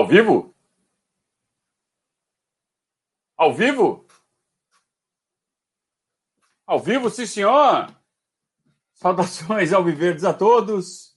[0.00, 0.54] Ao vivo?
[3.36, 4.06] Ao vivo?
[6.66, 7.94] Ao vivo, sim, senhor!
[8.94, 11.14] Saudações alviverdes a todos.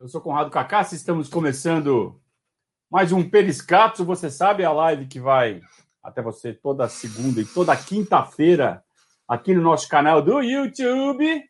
[0.00, 2.20] Eu sou Conrado Cacassi, estamos começando
[2.90, 4.04] mais um Periscato.
[4.04, 5.60] Você sabe a live que vai
[6.02, 8.84] até você toda segunda e toda quinta-feira
[9.28, 11.48] aqui no nosso canal do YouTube.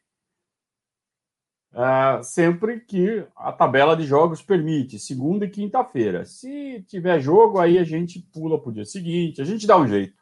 [1.73, 6.25] Uh, sempre que a tabela de jogos permite, segunda e quinta-feira.
[6.25, 9.87] Se tiver jogo, aí a gente pula para o dia seguinte, a gente dá um
[9.87, 10.21] jeito.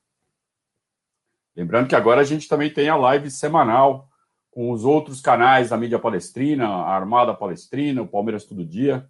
[1.56, 4.08] Lembrando que agora a gente também tem a live semanal
[4.50, 9.08] com os outros canais da mídia palestrina, a Armada Palestrina, o Palmeiras Todo Dia,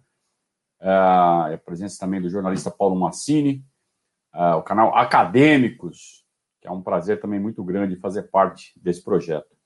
[0.79, 3.65] uh, a presença também do jornalista Paulo Massini,
[4.33, 6.25] uh, o canal Acadêmicos,
[6.61, 9.58] que é um prazer também muito grande fazer parte desse projeto.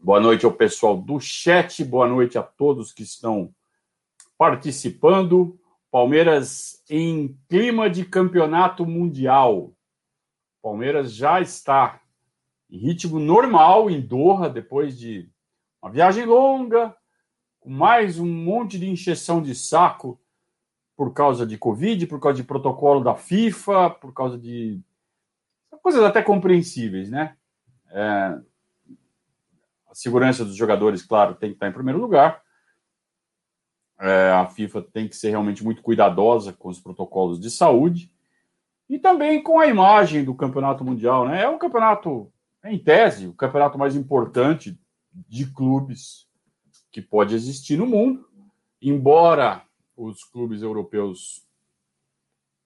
[0.00, 3.52] Boa noite ao pessoal do chat, boa noite a todos que estão
[4.38, 5.58] participando.
[5.90, 9.72] Palmeiras em clima de campeonato mundial.
[10.62, 12.00] Palmeiras já está
[12.70, 15.28] em ritmo normal em Doha, depois de
[15.82, 16.96] uma viagem longa,
[17.58, 20.18] com mais um monte de injeção de saco
[20.96, 24.80] por causa de Covid, por causa de protocolo da FIFA, por causa de
[25.82, 27.36] coisas até compreensíveis, né?
[27.90, 28.40] É,
[29.88, 32.42] a segurança dos jogadores, claro, tem que estar em primeiro lugar.
[34.00, 38.12] É, a FIFA tem que ser realmente muito cuidadosa com os protocolos de saúde
[38.88, 41.26] e também com a imagem do campeonato mundial.
[41.26, 41.42] Né?
[41.42, 42.32] É o campeonato,
[42.64, 44.78] em tese, o campeonato mais importante
[45.12, 46.28] de clubes
[46.92, 48.28] que pode existir no mundo,
[48.80, 49.62] embora
[49.96, 51.44] os clubes europeus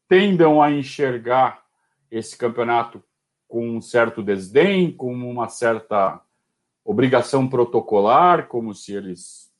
[0.06, 1.64] tendam a enxergar
[2.10, 3.02] esse campeonato
[3.48, 6.20] com um certo desdém, com uma certa
[6.84, 9.52] obrigação protocolar, como se eles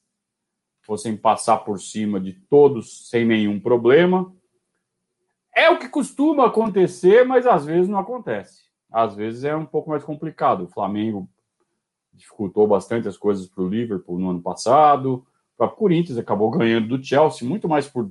[0.83, 4.35] fossem passar por cima de todos sem nenhum problema.
[5.55, 8.63] É o que costuma acontecer, mas às vezes não acontece.
[8.91, 10.65] Às vezes é um pouco mais complicado.
[10.65, 11.29] O Flamengo
[12.13, 15.27] dificultou bastante as coisas para o Liverpool no ano passado.
[15.55, 18.11] O próprio Corinthians acabou ganhando do Chelsea, muito mais por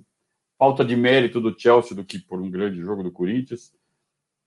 [0.58, 3.74] falta de mérito do Chelsea do que por um grande jogo do Corinthians.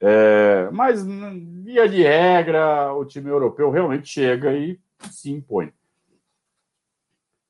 [0.06, 4.78] É, mas, via de regra, o time europeu realmente chega e
[5.10, 5.72] se impõe.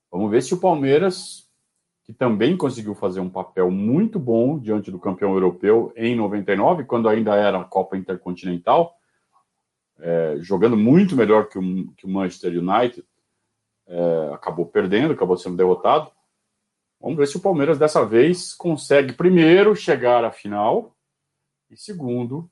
[0.09, 1.50] Vamos ver se o Palmeiras,
[2.04, 7.09] que também conseguiu fazer um papel muito bom diante do campeão europeu em 99, quando
[7.09, 8.97] ainda era a Copa Intercontinental,
[9.98, 13.04] é, jogando muito melhor que o, que o Manchester United,
[13.88, 16.09] é, acabou perdendo, acabou sendo derrotado.
[17.00, 20.94] Vamos ver se o Palmeiras dessa vez consegue primeiro chegar à final
[21.71, 22.51] e segundo,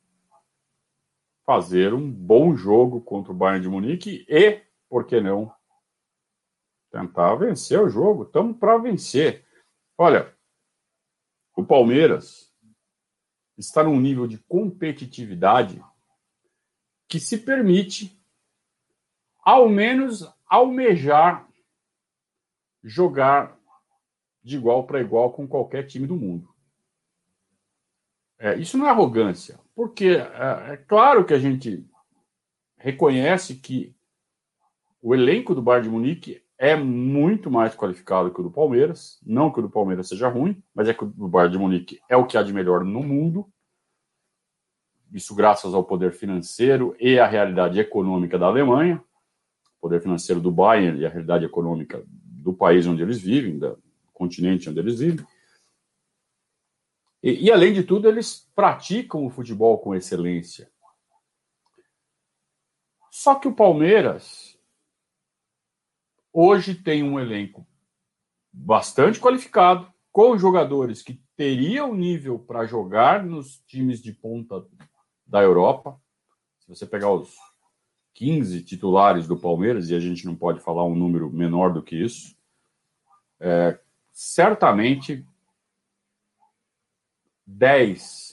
[1.44, 5.52] fazer um bom jogo contra o Bayern de Munique e, por que não,
[6.90, 8.24] tentar vencer o jogo.
[8.24, 9.46] Estamos para vencer.
[9.96, 10.36] Olha,
[11.56, 12.52] o Palmeiras
[13.56, 15.82] está num nível de competitividade
[17.08, 18.18] que se permite,
[19.42, 21.48] ao menos, almejar
[22.82, 23.58] jogar
[24.42, 26.51] de igual para igual com qualquer time do mundo.
[28.42, 31.86] É, isso não é arrogância, porque é, é, claro que a gente
[32.76, 33.94] reconhece que
[35.00, 39.20] o elenco do Bayern de Munique é muito mais qualificado que o do Palmeiras.
[39.24, 42.00] Não que o do Palmeiras seja ruim, mas é que o do Bayern de Munique
[42.08, 43.48] é o que há de melhor no mundo.
[45.12, 49.00] Isso graças ao poder financeiro e à realidade econômica da Alemanha,
[49.78, 53.78] o poder financeiro do Bayern e a realidade econômica do país onde eles vivem, do
[54.12, 55.24] continente onde eles vivem.
[57.22, 60.70] E, e, além de tudo, eles praticam o futebol com excelência.
[63.10, 64.58] Só que o Palmeiras
[66.32, 67.66] hoje tem um elenco
[68.50, 74.66] bastante qualificado, com jogadores que teriam nível para jogar nos times de ponta
[75.26, 75.98] da Europa.
[76.58, 77.34] Se você pegar os
[78.14, 81.96] 15 titulares do Palmeiras, e a gente não pode falar um número menor do que
[81.96, 82.36] isso,
[83.40, 83.78] é,
[84.12, 85.26] certamente
[87.46, 88.32] 10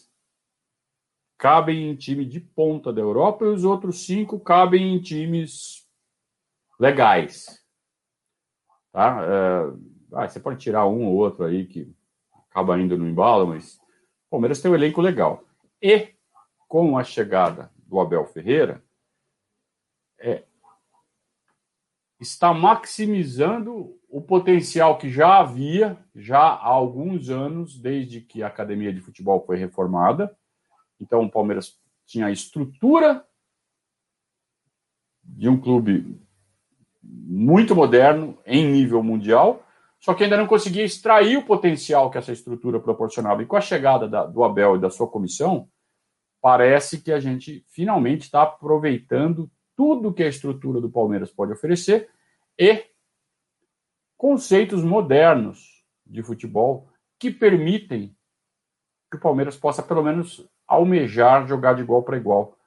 [1.37, 5.87] cabem em time de ponta da Europa e os outros 5 cabem em times
[6.79, 7.63] legais.
[8.91, 9.23] Tá?
[9.23, 11.93] É, ah, você pode tirar um ou outro aí que
[12.49, 15.43] acaba indo no embalo, mas o Palmeiras tem um elenco legal.
[15.81, 16.13] E
[16.67, 18.83] com a chegada do Abel Ferreira,
[20.19, 20.43] é,
[22.19, 28.91] está maximizando o potencial que já havia, já há alguns anos, desde que a academia
[28.91, 30.35] de futebol foi reformada.
[30.99, 33.23] Então, o Palmeiras tinha a estrutura
[35.23, 36.19] de um clube
[37.01, 39.63] muito moderno, em nível mundial,
[39.99, 43.43] só que ainda não conseguia extrair o potencial que essa estrutura proporcionava.
[43.43, 45.69] E com a chegada da, do Abel e da sua comissão,
[46.41, 52.09] parece que a gente finalmente está aproveitando tudo que a estrutura do Palmeiras pode oferecer
[52.57, 52.88] e
[54.19, 58.13] conceitos modernos de futebol que permitem
[59.09, 62.57] que o Palmeiras possa, pelo menos, almejar jogar de igual para igual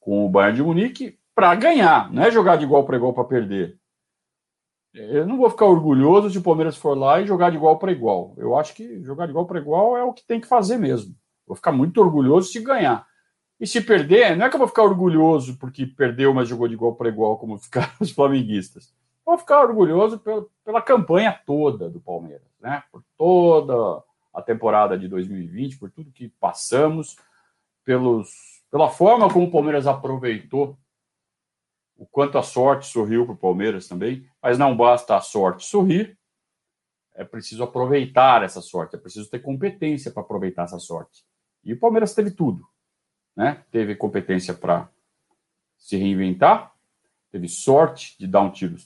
[0.00, 3.24] com o Bayern de Munique para ganhar, não é jogar de igual para igual para
[3.24, 3.78] perder.
[4.92, 7.92] Eu não vou ficar orgulhoso se o Palmeiras for lá e jogar de igual para
[7.92, 8.34] igual.
[8.36, 11.14] Eu acho que jogar de igual para igual é o que tem que fazer mesmo.
[11.46, 13.06] Vou ficar muito orgulhoso se ganhar.
[13.58, 16.74] E se perder, não é que eu vou ficar orgulhoso porque perdeu, mas jogou de
[16.74, 18.92] igual para igual, como ficaram os flamenguistas.
[19.24, 22.84] Vou ficar orgulhoso pela, pela campanha toda do Palmeiras, né?
[22.92, 27.16] Por toda a temporada de 2020, por tudo que passamos,
[27.84, 30.76] pelos, pela forma como o Palmeiras aproveitou
[31.96, 36.18] o quanto a sorte sorriu para o Palmeiras também, mas não basta a sorte sorrir,
[37.14, 41.24] é preciso aproveitar essa sorte, é preciso ter competência para aproveitar essa sorte.
[41.62, 42.66] E o Palmeiras teve tudo,
[43.36, 43.64] né?
[43.70, 44.90] Teve competência para
[45.78, 46.74] se reinventar,
[47.30, 48.76] teve sorte de dar um tiro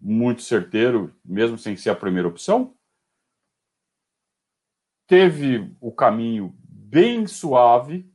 [0.00, 2.74] muito certeiro, mesmo sem ser a primeira opção.
[5.06, 8.10] Teve o caminho bem suave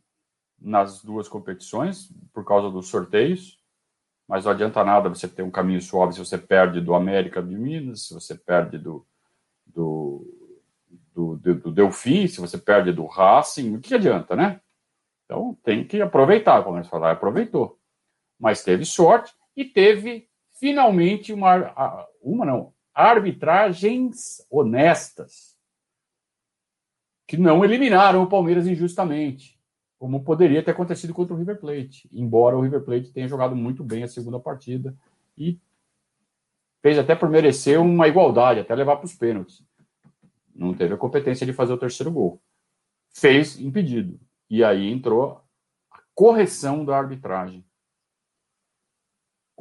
[0.60, 3.62] nas duas competições, por causa dos sorteios
[4.32, 7.54] mas não adianta nada você ter um caminho suave se você perde do América de
[7.54, 9.06] Minas, se você perde do,
[9.66, 10.26] do,
[11.14, 14.62] do, do, do Delfim, se você perde do Racing, o que adianta, né?
[15.26, 17.78] Então tem que aproveitar, como eles falaram, aproveitou.
[18.40, 20.30] Mas teve sorte e teve
[20.62, 25.58] finalmente uma, uma não, arbitragens honestas
[27.28, 29.60] que não eliminaram o Palmeiras injustamente
[30.02, 33.84] como poderia ter acontecido contra o River Plate, embora o River Plate tenha jogado muito
[33.84, 34.98] bem a segunda partida
[35.38, 35.60] e
[36.82, 39.64] fez até por merecer uma igualdade, até levar para os pênaltis.
[40.56, 42.42] Não teve a competência de fazer o terceiro gol.
[43.14, 44.20] Fez impedido.
[44.50, 45.44] E aí entrou
[45.92, 47.64] a correção da arbitragem.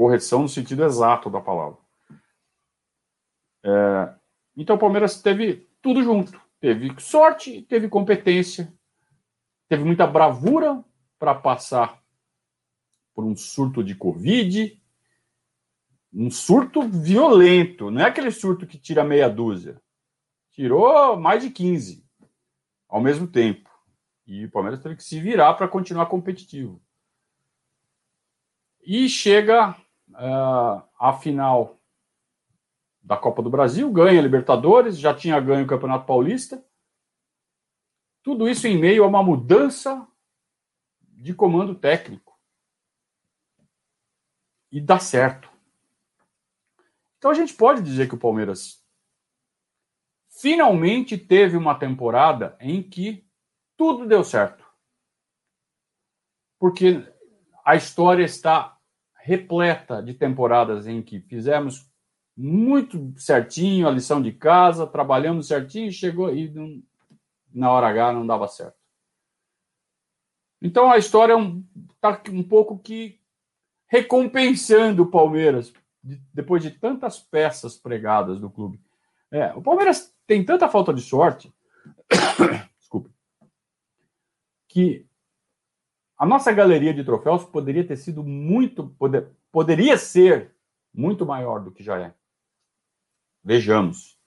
[0.01, 1.77] Correção no sentido exato da palavra.
[3.63, 4.15] É,
[4.57, 6.41] então o Palmeiras teve tudo junto.
[6.59, 8.73] Teve sorte, teve competência,
[9.69, 10.83] teve muita bravura
[11.19, 12.03] para passar
[13.15, 14.83] por um surto de Covid,
[16.15, 19.79] um surto violento, não é aquele surto que tira meia dúzia.
[20.53, 22.03] Tirou mais de 15
[22.89, 23.69] ao mesmo tempo.
[24.27, 26.81] E o Palmeiras teve que se virar para continuar competitivo.
[28.83, 29.77] E chega
[30.15, 31.79] a final
[33.03, 36.65] da Copa do Brasil, ganha a Libertadores, já tinha ganho o Campeonato Paulista
[38.23, 40.07] tudo isso em meio a uma mudança
[41.01, 42.39] de comando técnico.
[44.71, 45.51] E dá certo.
[47.19, 48.85] Então a gente pode dizer que o Palmeiras
[50.29, 53.27] finalmente teve uma temporada em que
[53.77, 54.65] tudo deu certo.
[56.59, 57.03] Porque
[57.65, 58.79] a história está
[59.23, 61.91] repleta de temporadas em que fizemos
[62.37, 66.83] muito certinho a lição de casa, trabalhamos certinho, chegou e não,
[67.53, 68.79] na hora H não dava certo.
[70.63, 71.35] Então a história
[71.95, 73.21] está um, um pouco que
[73.89, 75.73] recompensando o Palmeiras
[76.03, 78.81] de, depois de tantas peças pregadas do clube.
[79.31, 81.53] É, o Palmeiras tem tanta falta de sorte,
[82.79, 83.11] desculpe,
[84.69, 85.07] que
[86.21, 90.55] a nossa galeria de troféus poderia ter sido muito, poder, poderia ser
[90.93, 92.15] muito maior do que já é.
[93.43, 94.19] Vejamos.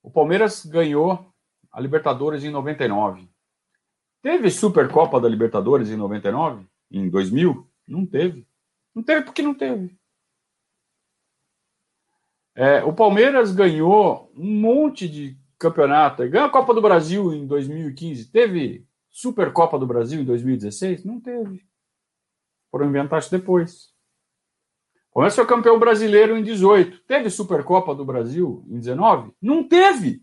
[0.00, 1.28] O Palmeiras ganhou
[1.72, 3.28] a Libertadores em 99.
[4.22, 6.64] Teve Supercopa da Libertadores em 99?
[6.92, 7.68] Em 2000?
[7.84, 8.46] Não teve.
[8.94, 9.98] Não teve porque não teve.
[12.54, 16.28] É, o Palmeiras ganhou um monte de campeonato.
[16.28, 18.30] Ganhou a Copa do Brasil em 2015.
[18.30, 18.85] Teve
[19.16, 21.02] Supercopa do Brasil em 2016?
[21.02, 21.66] Não teve.
[22.70, 23.86] Foram inventar isso depois.
[25.08, 27.00] O Palmeiras foi campeão brasileiro em 18.
[27.04, 29.32] Teve Supercopa do Brasil em 19?
[29.40, 30.22] Não teve.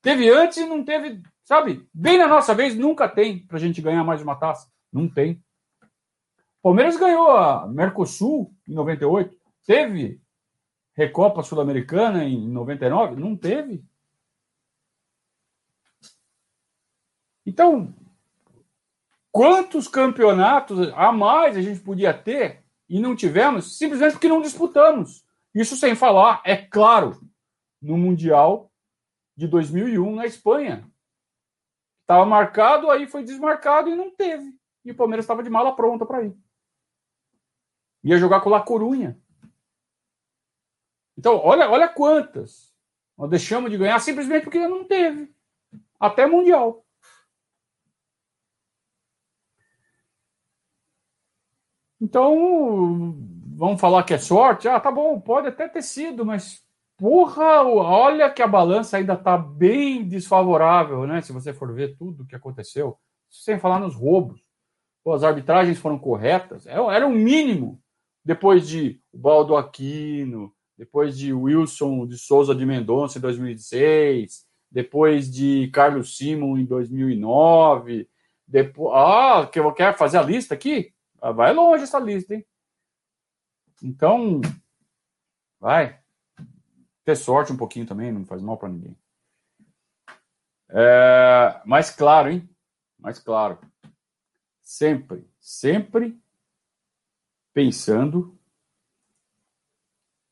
[0.00, 1.86] Teve antes e não teve, sabe?
[1.92, 4.72] Bem na nossa vez, nunca tem para a gente ganhar mais uma taça.
[4.90, 5.44] Não tem.
[6.62, 9.36] Palmeiras ganhou a Mercosul em 98.
[9.66, 10.22] Teve
[10.94, 13.20] Recopa Sul-Americana em 99?
[13.20, 13.84] Não teve.
[17.46, 17.94] Então,
[19.30, 25.24] quantos campeonatos a mais a gente podia ter e não tivemos, simplesmente porque não disputamos?
[25.54, 27.20] Isso sem falar, é claro,
[27.80, 28.70] no Mundial
[29.36, 30.88] de 2001 na Espanha.
[32.02, 34.52] Estava marcado, aí foi desmarcado e não teve.
[34.84, 36.36] E o Palmeiras estava de mala pronta para ir.
[38.02, 39.20] Ia jogar com o La Corunha.
[41.16, 42.74] Então, olha, olha quantas.
[43.16, 45.34] Nós deixamos de ganhar simplesmente porque não teve.
[45.98, 46.84] Até Mundial.
[52.00, 53.14] Então,
[53.56, 54.66] vamos falar que é sorte?
[54.66, 56.64] Ah, tá bom, pode até ter sido, mas
[56.96, 61.20] porra, olha que a balança ainda está bem desfavorável, né?
[61.20, 62.96] Se você for ver tudo o que aconteceu,
[63.28, 64.42] sem falar nos roubos.
[65.04, 67.80] Pô, as arbitragens foram corretas, é, era o um mínimo.
[68.24, 75.68] Depois de Baldo Aquino, depois de Wilson de Souza de Mendonça em 2006, depois de
[75.68, 78.08] Carlos Simon em 2009,
[78.46, 80.92] depois, ah, que eu quero fazer a lista aqui?
[81.20, 82.46] Ah, vai longe essa lista, hein?
[83.82, 84.40] Então,
[85.58, 86.02] vai.
[87.04, 88.96] Ter sorte um pouquinho também, não faz mal para ninguém.
[90.68, 92.48] É, mais claro, hein?
[92.98, 93.58] Mais claro.
[94.60, 96.20] Sempre, sempre
[97.52, 98.38] pensando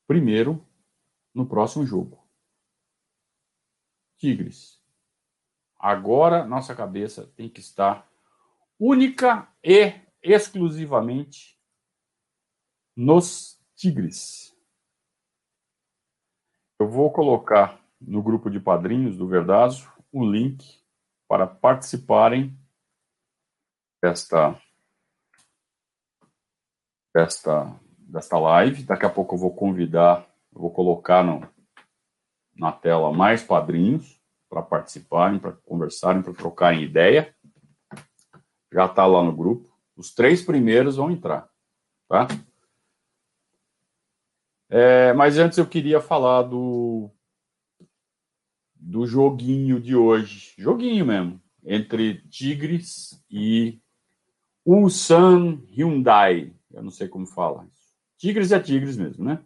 [0.06, 0.64] primeiro
[1.34, 2.26] no próximo jogo.
[4.16, 4.80] Tigres.
[5.78, 8.08] Agora nossa cabeça tem que estar
[8.78, 11.58] única e exclusivamente
[12.96, 14.56] nos Tigres.
[16.80, 20.82] Eu vou colocar no grupo de padrinhos do Verdazo o link
[21.28, 22.56] para participarem
[24.02, 24.60] desta
[27.14, 28.84] desta desta live.
[28.84, 31.48] Daqui a pouco eu vou convidar, eu vou colocar no,
[32.56, 37.34] na tela mais padrinhos para participarem, para conversarem, para trocarem ideia.
[38.72, 39.77] Já está lá no grupo.
[39.98, 41.50] Os três primeiros vão entrar,
[42.08, 42.28] tá?
[44.70, 47.10] É, mas antes eu queria falar do
[48.80, 53.80] do joguinho de hoje, joguinho mesmo, entre Tigres e
[54.64, 56.54] Ulsan Hyundai.
[56.70, 57.68] Eu não sei como fala.
[58.16, 59.44] Tigres é Tigres mesmo, né?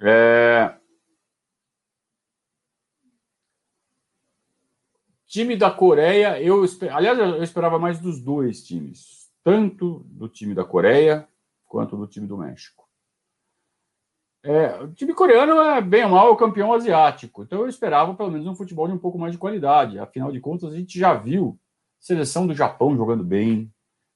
[0.00, 0.74] É...
[5.36, 10.64] Time da Coreia, eu aliás, eu esperava mais dos dois times, tanto do time da
[10.64, 11.28] Coreia
[11.66, 12.88] quanto do time do México.
[14.42, 18.30] É, o time coreano é bem ou mal o campeão asiático, então eu esperava pelo
[18.30, 19.98] menos um futebol de um pouco mais de qualidade.
[19.98, 21.60] Afinal de contas, a gente já viu
[22.00, 23.70] seleção do Japão jogando bem,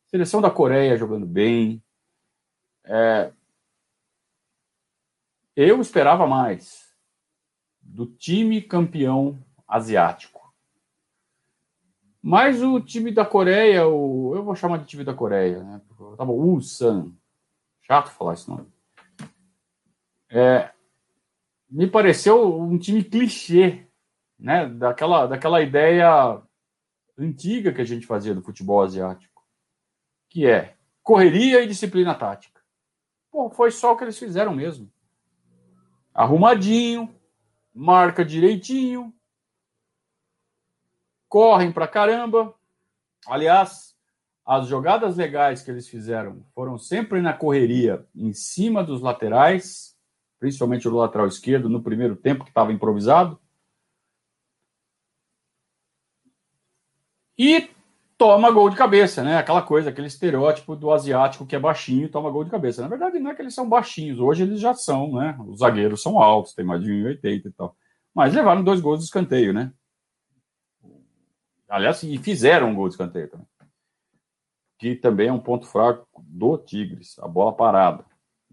[0.07, 1.85] seleção da Coreia jogando bem.
[2.87, 3.31] É,
[5.55, 6.95] eu esperava mais
[7.79, 10.40] do time campeão asiático.
[12.23, 15.81] Mas o time da Coreia, o, eu vou chamar de time da Coreia, né?
[16.17, 17.13] Tá bom, Ulsan.
[17.83, 18.67] Chato falar esse nome.
[20.29, 20.71] É,
[21.69, 23.87] me pareceu um time clichê,
[24.39, 24.67] né?
[24.67, 26.41] Daquela, daquela ideia
[27.19, 29.43] antiga que a gente fazia do futebol asiático,
[30.29, 32.61] que é correria e disciplina tática.
[33.31, 34.91] Pô, foi só o que eles fizeram mesmo.
[36.13, 37.15] Arrumadinho,
[37.75, 39.15] marca direitinho,
[41.31, 42.53] correm pra caramba.
[43.27, 43.95] Aliás,
[44.45, 49.97] as jogadas legais que eles fizeram foram sempre na correria, em cima dos laterais,
[50.41, 53.41] principalmente o lateral esquerdo, no primeiro tempo, que estava improvisado.
[57.39, 57.71] E
[58.19, 59.39] toma gol de cabeça, né?
[59.39, 62.83] Aquela coisa, aquele estereótipo do asiático que é baixinho e toma gol de cabeça.
[62.83, 65.39] Na verdade, não é que eles são baixinhos, hoje eles já são, né?
[65.47, 67.77] Os zagueiros são altos, tem mais de 1,80 e tal.
[68.13, 69.73] Mas levaram dois gols de escanteio, né?
[71.71, 73.47] Aliás, e fizeram um gol de escanteio também.
[74.77, 78.05] Que também é um ponto fraco do Tigres, a bola parada.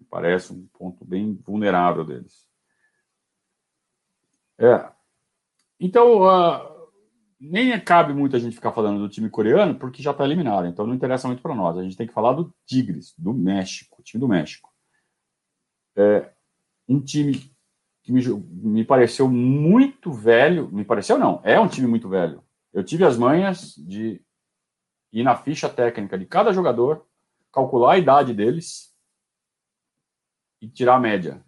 [0.08, 2.48] Parece um ponto bem vulnerável deles.
[4.60, 4.88] É.
[5.80, 6.92] Então, uh,
[7.40, 10.94] nem cabe muita gente ficar falando do time coreano, porque já está eliminado, então não
[10.94, 11.78] interessa muito para nós.
[11.78, 14.72] A gente tem que falar do Tigres, do México, time do México.
[15.96, 16.32] É
[16.88, 17.52] um time
[18.04, 22.47] que me, me pareceu muito velho, me pareceu não, é um time muito velho
[22.78, 24.22] eu tive as manhas de
[25.12, 27.08] ir na ficha técnica de cada jogador,
[27.52, 28.96] calcular a idade deles
[30.62, 31.44] e tirar a média.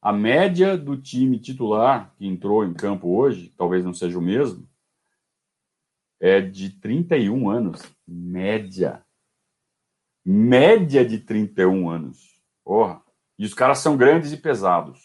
[0.00, 4.68] A média do time titular que entrou em campo hoje, talvez não seja o mesmo,
[6.20, 7.82] é de 31 anos.
[8.06, 9.04] Média.
[10.24, 12.40] Média de 31 anos.
[12.62, 13.02] Porra.
[13.36, 15.00] E os caras são grandes e pesados.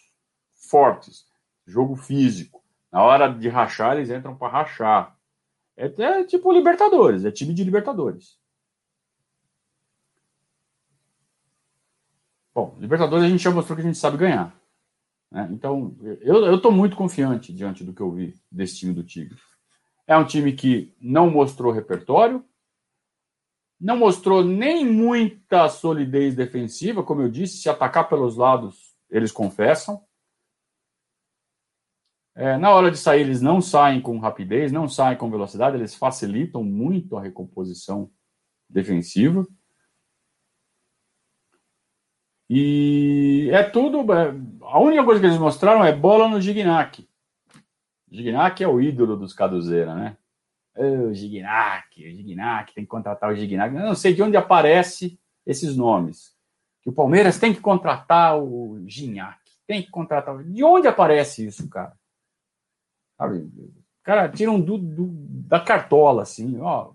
[0.70, 1.26] Fortes.
[1.66, 2.64] Jogo físico.
[2.92, 5.17] Na hora de rachar, eles entram para rachar.
[5.78, 8.40] É, é tipo Libertadores, é time de Libertadores.
[12.54, 14.60] Bom, Libertadores a gente já mostrou que a gente sabe ganhar.
[15.32, 15.48] Né?
[15.52, 19.38] Então, eu estou muito confiante diante do que eu vi desse time do Tigre.
[20.08, 22.44] É um time que não mostrou repertório,
[23.80, 30.04] não mostrou nem muita solidez defensiva, como eu disse, se atacar pelos lados eles confessam.
[32.40, 35.96] É, na hora de sair, eles não saem com rapidez, não saem com velocidade, eles
[35.96, 38.12] facilitam muito a recomposição
[38.70, 39.44] defensiva.
[42.48, 44.14] E é tudo.
[44.14, 47.10] É, a única coisa que eles mostraram é bola no Gignac.
[48.12, 50.16] Gignac é o ídolo dos Caduzeira, né?
[50.78, 53.74] o Gignac, o Gignac, tem que contratar o Gignac.
[53.74, 56.36] Eu não sei de onde aparece esses nomes.
[56.84, 60.44] Que o Palmeiras tem que contratar o Gignac, tem que contratar.
[60.44, 61.97] De onde aparece isso, cara?
[63.18, 63.50] Sabe?
[64.04, 65.08] Cara, tiram do, do,
[65.48, 66.94] da cartola, assim, ó.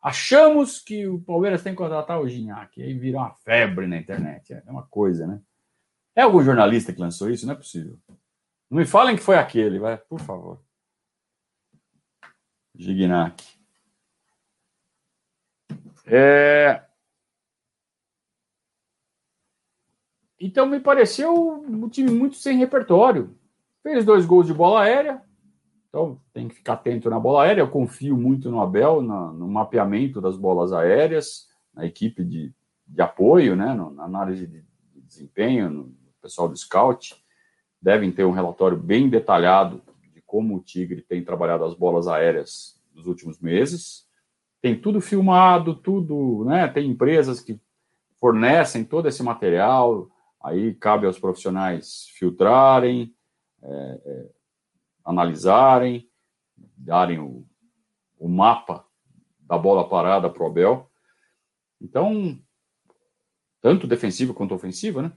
[0.00, 2.80] Achamos que o Palmeiras tem que contratar o Gignac.
[2.80, 4.52] Aí vira uma febre na internet.
[4.52, 5.40] É uma coisa, né?
[6.14, 7.46] É algum jornalista que lançou isso?
[7.46, 7.98] Não é possível.
[8.70, 10.62] Não me falem que foi aquele, vai, por favor.
[12.74, 13.42] Gignac.
[16.06, 16.84] É...
[20.38, 21.32] Então me pareceu
[21.62, 23.34] um time muito sem repertório.
[23.84, 25.20] Fez dois gols de bola aérea.
[25.90, 27.60] Então tem que ficar atento na bola aérea.
[27.60, 32.50] Eu confio muito no Abel, na, no mapeamento das bolas aéreas, na equipe de,
[32.88, 33.74] de apoio, né?
[33.74, 34.64] na análise de
[34.94, 37.14] desempenho, no pessoal do scout.
[37.80, 39.82] Devem ter um relatório bem detalhado
[40.14, 44.08] de como o Tigre tem trabalhado as bolas aéreas nos últimos meses.
[44.62, 46.66] Tem tudo filmado, tudo, né?
[46.68, 47.60] Tem empresas que
[48.18, 50.08] fornecem todo esse material,
[50.42, 53.14] aí cabe aos profissionais filtrarem,
[53.64, 54.30] é, é,
[55.04, 56.08] analisarem,
[56.76, 57.46] darem o,
[58.18, 58.86] o mapa
[59.40, 60.90] da bola parada para o Abel.
[61.80, 62.38] Então,
[63.60, 65.12] tanto defensiva quanto ofensiva, né?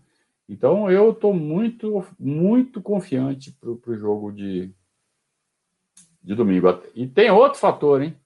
[0.49, 4.73] Então eu estou muito, muito confiante para o jogo de,
[6.23, 6.67] de domingo.
[6.95, 8.17] E tem outro fator, hein?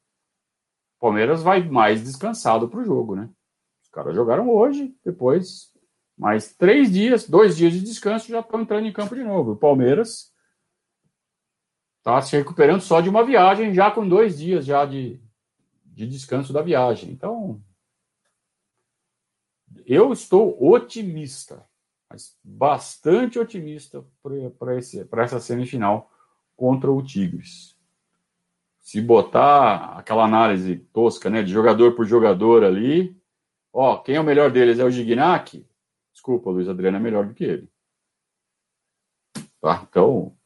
[1.00, 3.28] Palmeiras vai mais descansado para o jogo, né?
[3.82, 5.71] Os caras jogaram hoje, depois
[6.22, 9.54] mais três dias, dois dias de descanso, já estão entrando em campo de novo.
[9.54, 10.32] O Palmeiras
[11.98, 15.20] está se recuperando só de uma viagem, já com dois dias já de,
[15.84, 17.10] de descanso da viagem.
[17.10, 17.60] Então,
[19.84, 21.68] eu estou otimista,
[22.08, 24.06] mas bastante otimista
[25.10, 26.12] para essa semifinal
[26.56, 27.76] contra o Tigres.
[28.78, 33.20] Se botar aquela análise tosca, né, de jogador por jogador ali,
[33.74, 35.66] ó, quem é o melhor deles é o Gignac,
[36.14, 37.72] Desculpa, o Luiz Adriano é melhor do que ele.
[39.60, 39.86] Tá?
[39.90, 40.38] Então,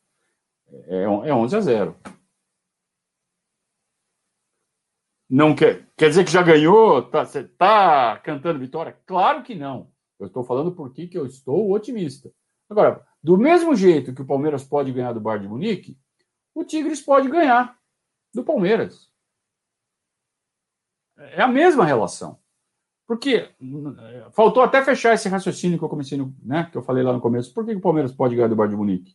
[0.88, 1.96] é, é 11 a 0.
[5.30, 7.02] Não quer, quer dizer que já ganhou?
[7.10, 9.00] Tá, você tá cantando vitória?
[9.06, 9.92] Claro que não.
[10.20, 12.32] Eu estou falando por que eu estou otimista.
[12.70, 15.98] Agora, do mesmo jeito que o Palmeiras pode ganhar do Bar de Munique,
[16.54, 17.78] o Tigres pode ganhar
[18.34, 19.12] do Palmeiras.
[21.18, 22.40] É a mesma relação.
[23.08, 23.54] Porque
[24.32, 27.22] faltou até fechar esse raciocínio que eu comecei, no, né, que eu falei lá no
[27.22, 27.54] começo.
[27.54, 29.12] Por que, que o Palmeiras pode ganhar do Bayern de Munique?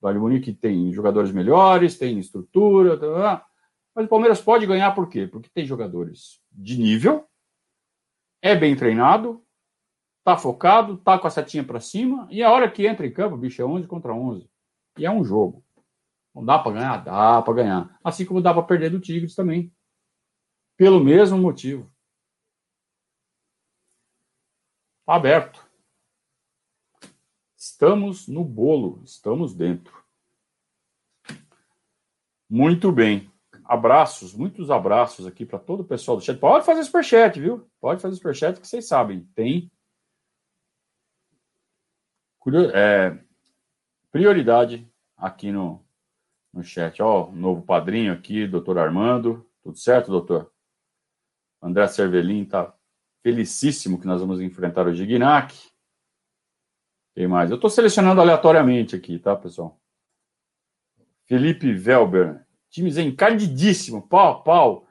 [0.00, 3.46] O Bayern de Munique tem jogadores melhores, tem estrutura, tá, tá, tá.
[3.94, 5.26] mas o Palmeiras pode ganhar por quê?
[5.26, 7.26] Porque tem jogadores de nível,
[8.40, 9.44] é bem treinado,
[10.22, 13.36] tá focado, tá com a setinha para cima, e a hora que entra em campo,
[13.36, 14.48] bicho, é 11 contra 11.
[14.98, 15.64] E é um jogo.
[16.34, 17.04] Não dá para ganhar?
[17.04, 17.98] Dá para ganhar.
[18.02, 19.72] Assim como dá para perder do Tigres também.
[20.76, 21.92] Pelo mesmo motivo.
[24.93, 25.64] Está aberto.
[27.56, 30.04] Estamos no bolo, estamos dentro.
[32.48, 33.30] Muito bem.
[33.64, 36.38] Abraços, muitos abraços aqui para todo o pessoal do chat.
[36.38, 37.66] Pode fazer superchat, viu?
[37.80, 39.24] Pode fazer superchat que vocês sabem.
[39.34, 39.70] Tem
[42.74, 43.18] é,
[44.12, 44.86] prioridade
[45.16, 45.82] aqui no,
[46.52, 47.02] no chat.
[47.02, 49.48] Ó, novo padrinho aqui, doutor Armando.
[49.62, 50.52] Tudo certo, doutor?
[51.62, 52.74] André Cervelin tá
[53.24, 55.56] felicíssimo que nós vamos enfrentar o Gignac.
[57.14, 57.48] Quem mais?
[57.48, 59.80] Eu estou selecionando aleatoriamente aqui, tá, pessoal?
[61.24, 62.44] Felipe Velber.
[62.68, 64.86] Times encardidíssimo, pau pau.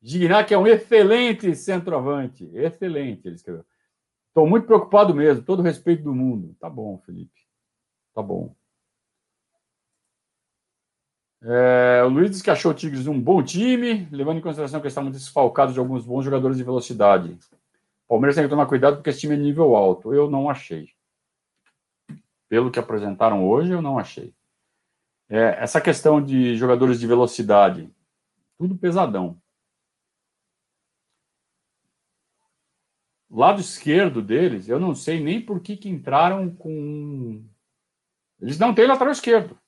[0.00, 2.48] Gignac é um excelente centroavante.
[2.54, 3.66] Excelente, ele escreveu.
[4.28, 6.56] Estou muito preocupado mesmo, todo respeito do mundo.
[6.58, 7.46] Tá bom, Felipe.
[8.14, 8.56] Tá bom.
[11.42, 14.86] É, o Luiz disse que achou o Tigres um bom time, levando em consideração que
[14.86, 17.38] eles estavam desfalcados de alguns bons jogadores de velocidade.
[18.06, 20.14] O Palmeiras tem que tomar cuidado porque esse time é nível alto.
[20.14, 20.90] Eu não achei.
[22.48, 24.34] Pelo que apresentaram hoje, eu não achei.
[25.28, 27.90] É, essa questão de jogadores de velocidade,
[28.56, 29.40] tudo pesadão.
[33.28, 37.44] Lado esquerdo deles, eu não sei nem por que, que entraram com.
[38.40, 39.58] Eles não têm lateral esquerdo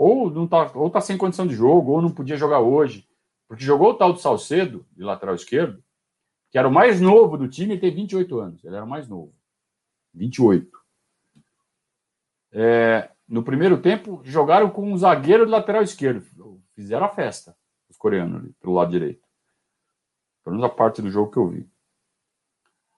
[0.00, 3.06] ou não tá, ou tá sem condição de jogo, ou não podia jogar hoje.
[3.46, 5.84] Porque jogou o tal do Salcedo, de lateral esquerdo,
[6.50, 9.06] que era o mais novo do time, ele tem 28 anos, ele era o mais
[9.06, 9.34] novo.
[10.14, 10.70] 28.
[12.52, 16.24] É, no primeiro tempo, jogaram com um zagueiro do lateral esquerdo.
[16.74, 17.54] Fizeram a festa,
[17.86, 19.28] os coreanos ali, pelo lado direito.
[20.42, 21.68] Pelo menos a parte do jogo que eu vi.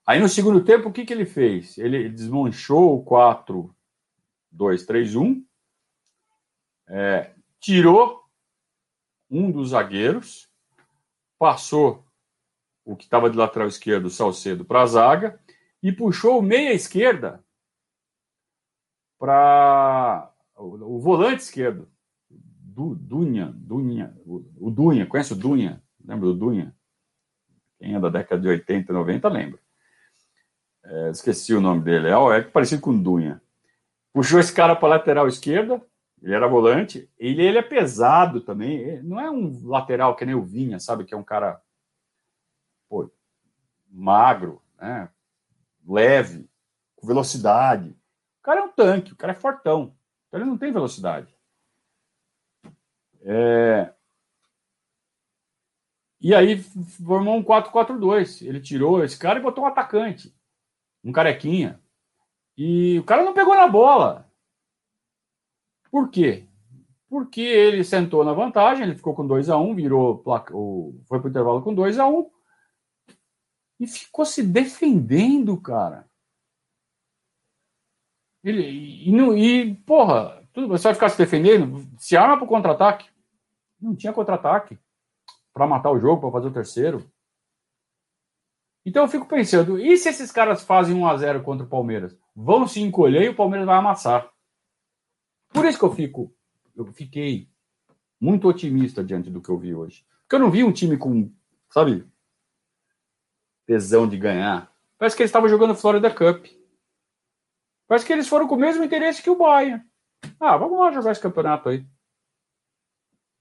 [0.07, 1.77] Aí no segundo tempo, o que, que ele fez?
[1.77, 3.75] Ele desmanchou o 4,
[4.53, 5.45] 2, 3, 1.
[6.95, 8.23] É, tirou
[9.27, 10.47] um dos zagueiros,
[11.39, 12.05] passou
[12.85, 15.39] o que estava de lateral esquerdo, o Salcedo, para a zaga
[15.81, 17.43] e puxou o meia esquerda
[19.17, 21.89] para o, volante esquerdo,
[22.29, 25.81] du, Dunha, Dunha, o, o Dunha, conhece o Dunha?
[26.05, 26.75] Lembra do Dunha?
[27.79, 29.59] Quem é da década de 80, 90 lembra.
[30.83, 33.41] É, esqueci o nome dele, é, é parecido com Dunha.
[34.13, 35.83] Puxou esse cara para lateral esquerda,
[36.23, 40.41] ele era volante, ele, ele é pesado também, não é um lateral que nem o
[40.41, 41.61] Vinha, sabe, que é um cara
[42.87, 43.11] pô,
[43.89, 45.09] magro, né?
[45.85, 46.49] leve,
[46.95, 47.89] com velocidade.
[48.39, 49.93] O cara é um tanque, o cara é fortão,
[50.27, 51.35] então ele não tem velocidade.
[53.21, 53.93] É...
[56.21, 56.57] E aí
[57.05, 58.47] formou um 4-4-2.
[58.47, 60.33] Ele tirou esse cara e botou um atacante,
[61.03, 61.81] um carequinha.
[62.57, 64.22] E o cara não pegou na bola.
[65.93, 66.47] Por quê?
[67.07, 71.19] Porque ele sentou na vantagem, ele ficou com 2 a 1 um, virou placa, foi
[71.19, 72.31] para o intervalo com 2 a 1 um,
[73.79, 76.09] e ficou se defendendo, cara.
[78.43, 81.87] Ele, e, e, porra, tudo, você vai ficar se defendendo?
[81.99, 83.07] Se arma para o contra-ataque.
[83.79, 84.79] Não tinha contra-ataque
[85.53, 87.07] para matar o jogo, para fazer o terceiro.
[88.83, 92.17] Então eu fico pensando, e se esses caras fazem 1 a 0 contra o Palmeiras?
[92.35, 94.32] Vão se encolher e o Palmeiras vai amassar.
[95.53, 96.35] Por isso que eu fico,
[96.75, 97.47] eu fiquei
[98.19, 100.05] muito otimista diante do que eu vi hoje.
[100.21, 101.31] Porque eu não vi um time com,
[101.69, 102.05] sabe,
[103.65, 104.73] tesão de ganhar.
[104.97, 106.45] Parece que eles estavam jogando Florida Cup.
[107.87, 109.83] Parece que eles foram com o mesmo interesse que o Bayern.
[110.39, 111.85] Ah, vamos lá jogar esse campeonato aí.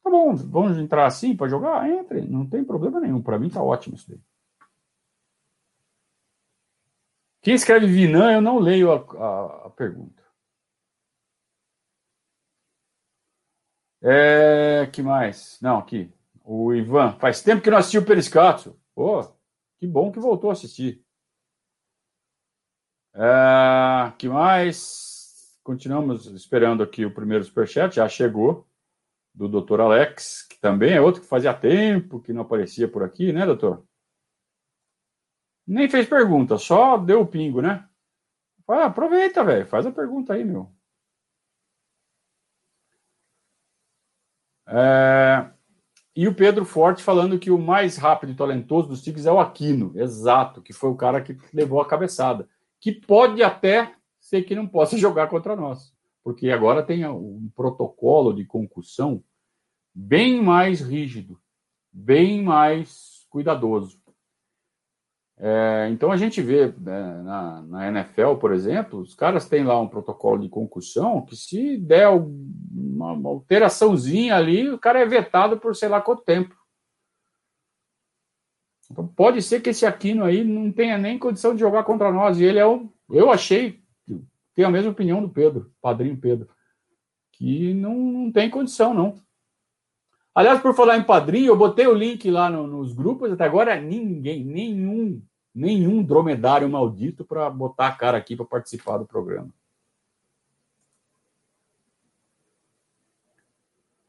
[0.03, 1.89] Tá bom, vamos entrar assim para jogar?
[1.89, 3.23] Entre, não tem problema nenhum.
[3.23, 4.21] Para mim tá ótimo isso daí.
[7.41, 10.22] Quem escreve Vinan, eu não leio a, a, a pergunta.
[14.03, 15.59] É, que mais?
[15.63, 16.13] Não, aqui.
[16.45, 17.13] O Ivan.
[17.19, 18.77] Faz tempo que não assistiu o Periscato.
[18.97, 19.23] Oh,
[19.79, 21.05] que bom que voltou a assistir.
[23.15, 25.59] É, que mais?
[25.63, 27.95] Continuamos esperando aqui o primeiro superchat.
[27.95, 28.67] Já chegou
[29.35, 33.33] do doutor Alex, que também é outro que fazia tempo que não aparecia por aqui,
[33.33, 33.87] né, doutor?
[35.67, 37.89] Nem fez pergunta, só deu o pingo, né?
[38.69, 39.67] Ah, aproveita, velho.
[39.67, 40.73] Faz a pergunta aí, meu.
[44.73, 45.51] É...
[46.15, 49.41] E o Pedro Forte falando que o mais rápido e talentoso dos Tigres é o
[49.41, 52.49] Aquino, exato, que foi o cara que levou a cabeçada.
[52.79, 58.33] Que pode até ser que não possa jogar contra nós, porque agora tem um protocolo
[58.35, 59.23] de concussão
[59.95, 61.41] bem mais rígido,
[61.91, 64.02] bem mais cuidadoso.
[65.45, 69.77] É, então a gente vê né, na, na, NFL, por exemplo, os caras têm lá
[69.81, 75.59] um protocolo de concussão que se der uma, uma alteraçãozinha ali, o cara é vetado
[75.59, 76.55] por sei lá quanto tempo.
[78.89, 82.39] Então pode ser que esse Aquino aí não tenha nem condição de jogar contra nós.
[82.39, 82.89] E ele é um.
[83.11, 83.83] Eu achei,
[84.55, 86.49] tenho a mesma opinião do Pedro, padrinho Pedro,
[87.33, 89.17] que não, não tem condição, não.
[90.33, 93.81] Aliás, por falar em padrinho, eu botei o link lá no, nos grupos, até agora
[93.81, 95.21] ninguém, nenhum
[95.55, 99.53] nenhum dromedário maldito para botar a cara aqui para participar do programa.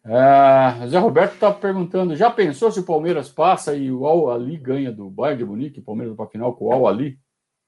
[0.05, 4.57] É, Zé Roberto está perguntando: já pensou se o Palmeiras passa e o Al Ali
[4.57, 5.79] ganha do Bayern de Munique?
[5.79, 7.17] O Palmeiras para final com o Al Ali?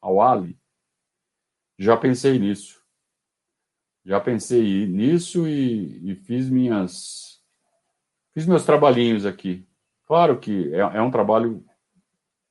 [0.01, 0.57] Al Ali?
[1.77, 2.83] Já pensei nisso.
[4.03, 7.41] Já pensei nisso e, e, fiz minhas
[8.33, 9.67] fiz meus trabalhinhos aqui.
[10.05, 11.65] Claro que é, é um trabalho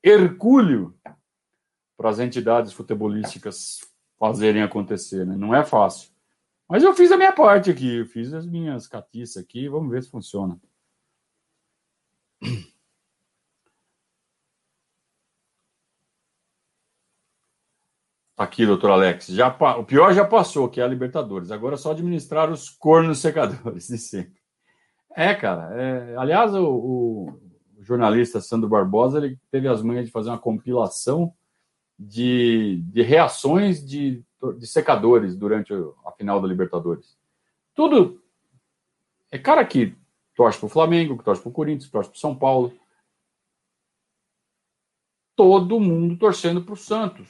[0.04, 0.94] hercúleo
[1.96, 3.80] para as entidades futebolísticas
[4.18, 5.34] fazerem acontecer, né?
[5.36, 6.12] Não é fácil.
[6.68, 10.02] Mas eu fiz a minha parte aqui, eu fiz as minhas catiças aqui, vamos ver
[10.02, 10.60] se funciona.
[18.36, 21.52] Aqui, doutor Alex, já, o pior já passou, que é a Libertadores.
[21.52, 24.42] Agora é só administrar os cornos secadores de sempre.
[25.16, 25.72] É, cara.
[25.80, 27.40] É, aliás, o, o,
[27.84, 31.34] jornalista Sandro Barbosa ele teve as manhas de fazer uma compilação
[31.98, 34.24] de, de reações de,
[34.58, 35.72] de secadores durante
[36.04, 37.16] a final da Libertadores.
[37.74, 38.22] Tudo.
[39.30, 39.96] É cara que
[40.34, 42.72] torce para o Flamengo, que torce para o Corinthians, que torce para o São Paulo.
[45.36, 47.28] Todo mundo torcendo para o Santos.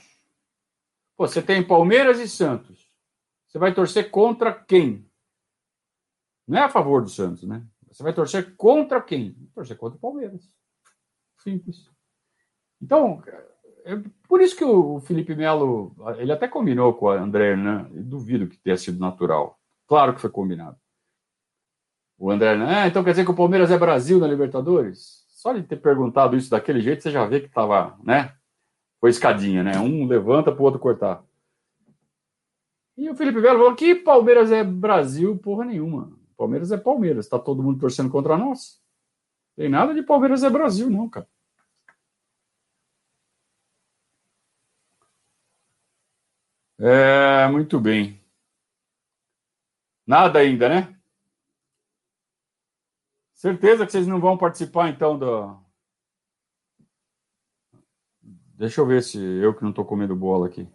[1.16, 2.90] Pô, você tem Palmeiras e Santos.
[3.46, 5.08] Você vai torcer contra quem?
[6.46, 7.66] Não é a favor do Santos, né?
[7.94, 9.36] Você vai torcer contra quem?
[9.54, 10.52] Torcer contra o Palmeiras.
[11.38, 11.88] Simples.
[12.82, 13.22] Então,
[13.84, 17.88] é por isso que o Felipe Melo, ele até combinou com a André, né?
[17.94, 19.60] Eu duvido que tenha sido natural.
[19.86, 20.76] Claro que foi combinado.
[22.18, 25.24] O André, ah, então quer dizer que o Palmeiras é Brasil na Libertadores?
[25.28, 28.34] Só de ter perguntado isso daquele jeito, você já vê que estava, né?
[29.00, 29.78] Foi escadinha, né?
[29.78, 31.24] Um levanta para o outro cortar.
[32.96, 36.23] E o Felipe Melo falou que Palmeiras é Brasil, porra nenhuma.
[36.44, 37.28] Palmeiras é Palmeiras.
[37.28, 38.82] Tá todo mundo torcendo contra nós.
[39.56, 41.26] Tem nada de Palmeiras é Brasil, não, cara.
[46.78, 48.20] É, muito bem.
[50.06, 51.00] Nada ainda, né?
[53.32, 55.64] Certeza que vocês não vão participar, então, do.
[58.56, 60.68] Deixa eu ver se eu que não estou comendo bola aqui.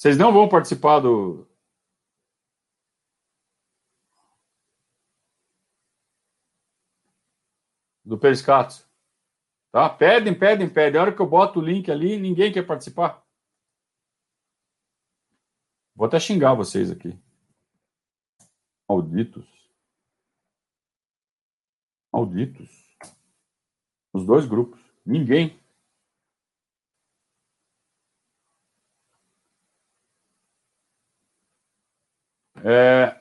[0.00, 1.46] Vocês não vão participar do.
[8.02, 8.88] Do Periscato.
[9.70, 9.90] Tá?
[9.90, 10.98] Pedem, pedem, pedem.
[10.98, 13.22] A hora que eu boto o link ali, ninguém quer participar.
[15.94, 17.10] Vou até xingar vocês aqui.
[18.88, 19.46] Malditos.
[22.10, 22.70] Malditos.
[24.14, 24.80] Os dois grupos.
[25.04, 25.59] Ninguém.
[32.64, 33.20] É,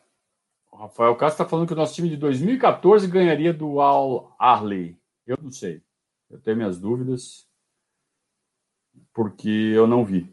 [0.72, 4.98] o Rafael Castro está falando que o nosso time de 2014 ganharia do Al Arley.
[5.26, 5.82] Eu não sei.
[6.30, 7.48] Eu tenho minhas dúvidas,
[9.14, 10.32] porque eu não vi.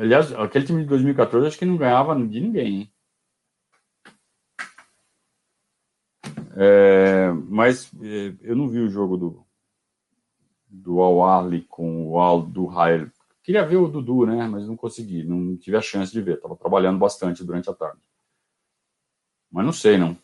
[0.00, 2.92] Aliás, aquele time de 2014 acho que não ganhava de ninguém, hein?
[6.56, 9.46] É, mas é, eu não vi o jogo do,
[10.68, 12.68] do Al Arli com o Al do.
[13.42, 14.46] Queria ver o Dudu, né?
[14.46, 16.36] Mas não consegui, não tive a chance de ver.
[16.36, 18.00] Estava trabalhando bastante durante a tarde.
[19.50, 20.16] Mas não sei, não.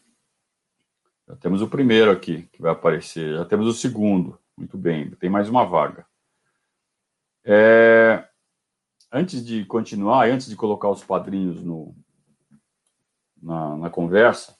[1.26, 3.34] Já temos o primeiro aqui que vai aparecer.
[3.34, 4.38] Já temos o segundo.
[4.56, 6.06] Muito bem, tem mais uma vaga.
[7.44, 8.26] É,
[9.12, 11.94] antes de continuar, antes de colocar os padrinhos no,
[13.42, 14.56] na, na conversa,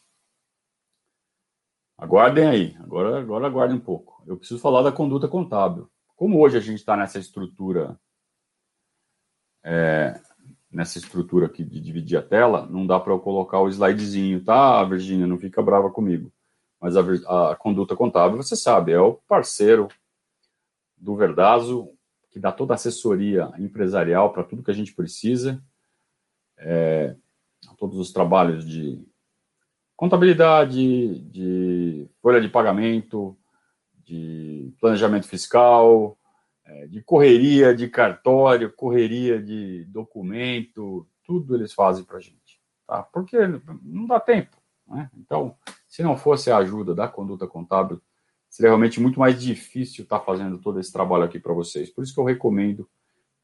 [1.97, 2.77] aguardem aí.
[2.81, 4.23] Agora, agora aguardem um pouco.
[4.27, 5.91] Eu preciso falar da conduta contábil.
[6.17, 7.99] Como hoje a gente está nessa estrutura,
[9.63, 10.21] é,
[10.75, 14.83] nessa estrutura aqui de dividir a tela, não dá para eu colocar o slidezinho, tá,
[14.85, 15.27] Virginia?
[15.27, 16.33] Não fica brava comigo.
[16.81, 19.89] Mas a, a conduta contábil, você sabe, é o parceiro
[20.97, 21.89] do Verdazo,
[22.31, 25.63] que dá toda a assessoria empresarial para tudo que a gente precisa,
[26.59, 27.15] é,
[27.79, 29.07] todos os trabalhos de
[29.97, 33.39] contabilidade, de folha de pagamento,
[34.05, 36.19] de planejamento fiscal,
[36.89, 43.03] de correria de cartório, correria de documento, tudo eles fazem para a gente, tá?
[43.03, 43.37] Porque
[43.83, 45.11] não dá tempo, né?
[45.17, 48.01] Então, se não fosse a ajuda da conduta contábil,
[48.49, 51.91] seria realmente muito mais difícil estar fazendo todo esse trabalho aqui para vocês.
[51.91, 52.89] Por isso que eu recomendo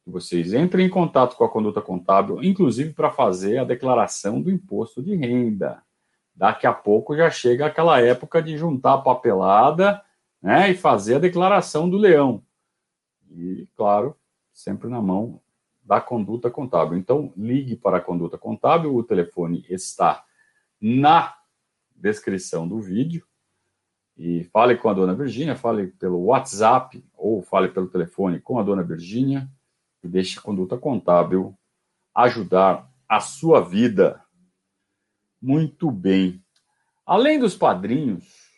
[0.04, 4.50] que vocês entrem em contato com a conduta contábil, inclusive para fazer a declaração do
[4.50, 5.82] imposto de renda.
[6.34, 10.02] Daqui a pouco já chega aquela época de juntar a papelada
[10.40, 12.42] né, e fazer a declaração do leão.
[13.30, 14.16] E, claro,
[14.52, 15.40] sempre na mão
[15.82, 16.98] da conduta contábil.
[16.98, 20.24] Então, ligue para a conduta contábil, o telefone está
[20.80, 21.34] na
[21.94, 23.26] descrição do vídeo.
[24.16, 28.62] E fale com a dona Virgínia, fale pelo WhatsApp ou fale pelo telefone com a
[28.62, 29.48] dona Virgínia
[30.02, 31.56] e deixe a conduta contábil
[32.14, 34.22] ajudar a sua vida.
[35.40, 36.44] Muito bem.
[37.06, 38.50] Além dos padrinhos,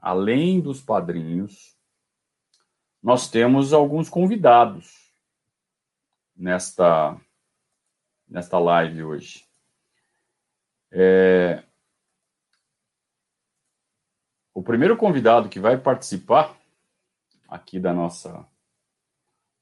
[0.00, 1.77] além dos padrinhos,
[3.02, 5.12] nós temos alguns convidados
[6.36, 7.18] nesta
[8.28, 9.46] nesta live hoje.
[10.90, 11.62] É,
[14.52, 16.56] o primeiro convidado que vai participar
[17.48, 18.46] aqui da nossa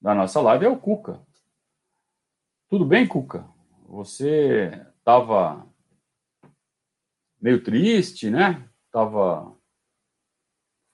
[0.01, 1.20] da nossa live é o Cuca.
[2.68, 3.49] Tudo bem, Cuca?
[3.88, 5.66] Você estava
[7.40, 8.68] meio triste, né?
[8.90, 9.56] Tava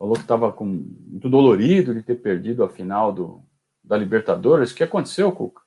[0.03, 3.41] falou que estava muito dolorido de ter perdido a final do
[3.85, 4.73] da Libertadores.
[4.73, 5.63] O que aconteceu, Cuca?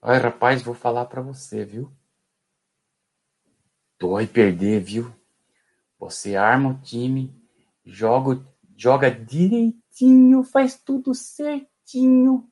[0.00, 1.92] Ai, rapaz, vou falar para você, viu?
[4.00, 5.14] Dói perder, viu?
[5.96, 7.32] Você arma o time,
[7.84, 8.44] joga,
[8.76, 12.50] joga direitinho, faz tudo certinho.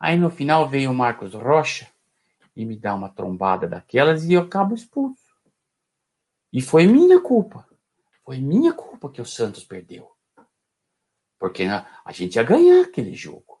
[0.00, 1.86] Aí no final veio o Marcos Rocha
[2.56, 5.36] e me dá uma trombada daquelas e eu acabo expulso.
[6.50, 7.67] E foi minha culpa.
[8.28, 10.14] Foi minha culpa que o Santos perdeu.
[11.38, 13.58] Porque a gente ia ganhar aquele jogo.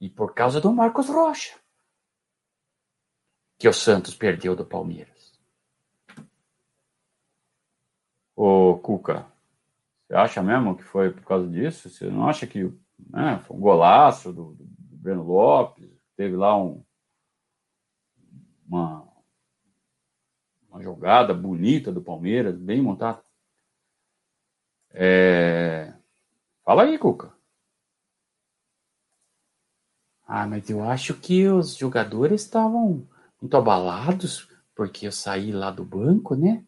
[0.00, 1.56] E por causa do Marcos Rocha.
[3.56, 5.32] Que o Santos perdeu do Palmeiras.
[8.34, 9.32] Ô, Cuca,
[10.08, 11.88] você acha mesmo que foi por causa disso?
[11.88, 12.64] Você não acha que
[12.98, 15.88] né, foi um golaço do, do Breno Lopes?
[16.16, 16.84] Teve lá um,
[18.66, 19.08] uma,
[20.70, 23.22] uma jogada bonita do Palmeiras, bem montada.
[24.92, 25.92] É...
[26.64, 27.32] Fala aí, Cuca.
[30.26, 33.06] Ah, mas eu acho que os jogadores estavam
[33.40, 36.64] muito abalados porque eu saí lá do banco, né?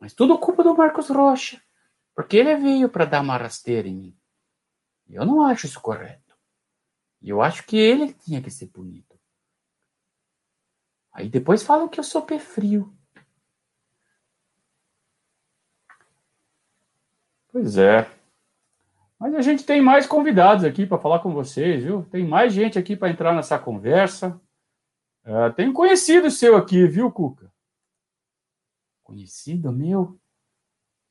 [0.00, 1.60] Mas tudo culpa do Marcos Rocha,
[2.14, 4.16] porque ele veio para dar uma rasteira em mim.
[5.08, 6.36] Eu não acho isso correto.
[7.20, 9.18] E eu acho que ele tinha que ser punido.
[11.12, 12.96] Aí depois falam que eu sou pé frio.
[17.52, 18.10] Pois é.
[19.18, 22.04] Mas a gente tem mais convidados aqui para falar com vocês, viu?
[22.06, 24.40] Tem mais gente aqui para entrar nessa conversa.
[25.22, 27.52] É, tem um conhecido seu aqui, viu, Cuca?
[29.04, 30.18] Conhecido meu?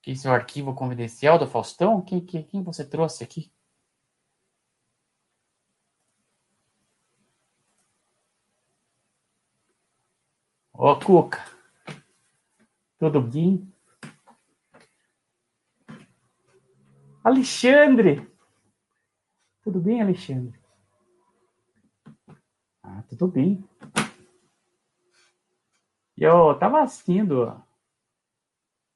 [0.02, 2.02] Que é o arquivo confidencial do Faustão?
[2.02, 3.52] Quem, quem, quem você trouxe aqui?
[10.74, 11.40] Ô, Cuca.
[12.98, 13.71] Tudo bem?
[17.24, 18.28] Alexandre!
[19.62, 20.60] Tudo bem, Alexandre?
[22.82, 23.64] Ah, tudo bem.
[26.18, 27.44] Eu estava assistindo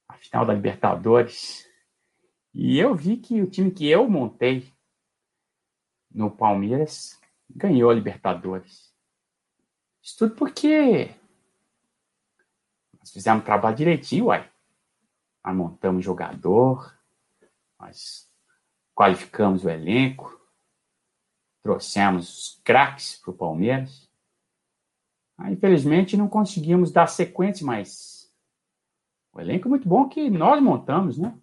[0.09, 1.69] a final da Libertadores
[2.51, 4.73] e eu vi que o time que eu montei
[6.09, 8.91] no Palmeiras ganhou a Libertadores.
[10.01, 11.15] Isso tudo porque
[12.97, 14.51] nós fizemos um trabalho direitinho, uai.
[15.43, 16.91] Nós montamos jogador,
[17.79, 18.29] nós
[18.93, 20.39] qualificamos o elenco,
[21.61, 24.09] trouxemos os craques para o Palmeiras.
[25.37, 28.33] Ah, infelizmente não conseguimos dar sequência, mas
[29.33, 31.37] o elenco é muito bom que nós montamos, né?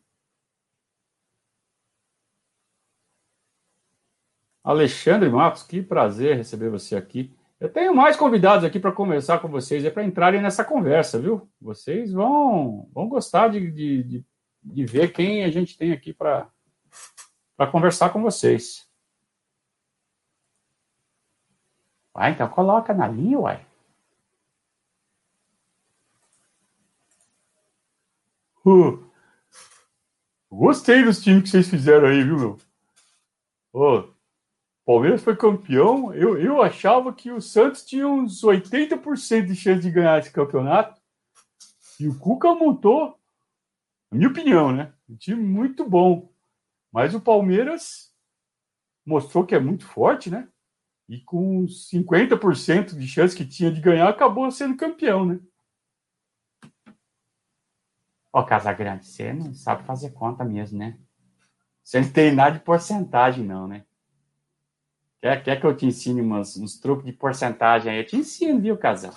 [4.65, 7.37] Alexandre Matos, que prazer receber você aqui.
[7.59, 11.51] Eu tenho mais convidados aqui para conversar com vocês, é para entrarem nessa conversa, viu?
[11.61, 14.27] Vocês vão, vão gostar de, de, de
[14.63, 16.51] de ver quem a gente tem aqui para
[17.71, 18.89] conversar com vocês.
[22.15, 23.67] Uai, então coloca na linha, uai.
[28.65, 29.05] Uh,
[30.49, 32.59] gostei dos times que vocês fizeram aí, viu, meu?
[33.73, 34.13] Oh,
[34.85, 36.13] Palmeiras foi campeão.
[36.15, 41.01] Eu, eu achava que o Santos tinha uns 80% de chance de ganhar esse campeonato.
[41.99, 43.19] E o Cuca montou
[44.13, 44.93] na minha opinião, né?
[45.09, 46.31] Um time muito bom.
[46.93, 48.15] Mas o Palmeiras
[49.07, 50.47] mostrou que é muito forte, né?
[51.09, 55.41] E com 50% de chance que tinha de ganhar, acabou sendo campeão, né?
[58.31, 60.99] Ó, Casagrande, você não sabe fazer conta mesmo, né?
[61.83, 63.85] Você não tem nada de porcentagem, não, né?
[65.21, 67.99] Quer, quer que eu te ensine umas, uns truques de porcentagem aí?
[67.99, 69.15] Eu te ensino, viu, Casal?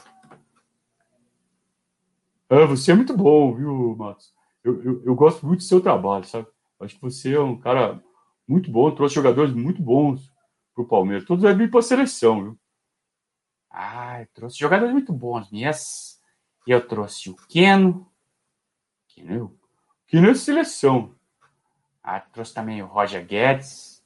[2.50, 4.35] Ah, você é muito bom, viu, Matos?
[4.66, 6.48] Eu, eu, eu, gosto muito do seu trabalho, sabe?
[6.80, 8.04] Acho que você é um cara
[8.48, 10.34] muito bom, trouxe jogadores muito bons
[10.74, 11.24] para o Palmeiras.
[11.24, 12.60] Todos vão vir para a seleção, viu?
[13.70, 16.20] Ah, trouxe jogadores muito bons, minhas.
[16.66, 18.12] E eu trouxe o Keno.
[19.08, 19.56] Keno,
[20.08, 21.14] Keno é seleção.
[22.02, 24.04] Ah, trouxe também o Roger Guedes.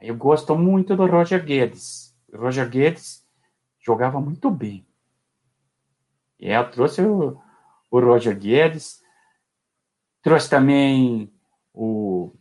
[0.00, 2.16] Eu gosto muito do Roger Guedes.
[2.32, 3.24] O Roger Guedes
[3.78, 4.84] jogava muito bem.
[6.40, 7.40] E eu trouxe o,
[7.90, 9.01] o Roger Guedes.
[10.22, 11.32] Trouxe também
[11.74, 12.32] o,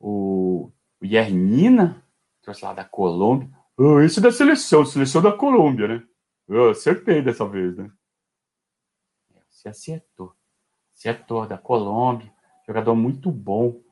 [0.00, 2.02] o, o Yernina,
[2.40, 3.50] trouxe lá da Colômbia.
[3.76, 6.02] Oh, esse é da seleção, seleção da Colômbia, né?
[6.48, 7.90] Eu acertei dessa vez, né?
[9.50, 10.34] Você acertou.
[10.94, 12.32] Acertou, da Colômbia.
[12.66, 13.82] Jogador muito bom.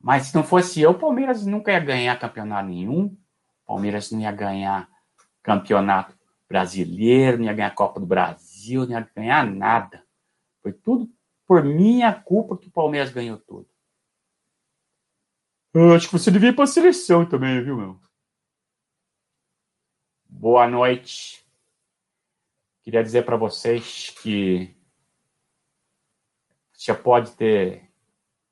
[0.00, 3.06] Mas se não fosse eu, o Palmeiras nunca ia ganhar campeonato nenhum.
[3.06, 4.88] O Palmeiras não ia ganhar
[5.42, 10.04] campeonato brasileiro, não ia ganhar Copa do Brasil, não ia ganhar nada.
[10.60, 11.08] Foi tudo
[11.46, 13.68] por minha culpa que o Palmeiras ganhou tudo.
[15.72, 18.00] Eu acho que você devia ir para a seleção também, viu, meu?
[20.24, 21.44] Boa noite.
[22.82, 24.76] Queria dizer para vocês que
[26.72, 27.90] você pode ter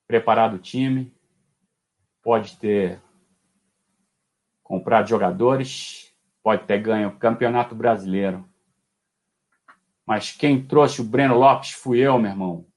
[0.07, 1.15] preparado o time,
[2.21, 3.01] pode ter
[4.61, 8.49] comprado jogadores, pode ter ganho o Campeonato Brasileiro.
[10.05, 12.72] Mas quem trouxe o Breno Lopes fui eu, meu irmão.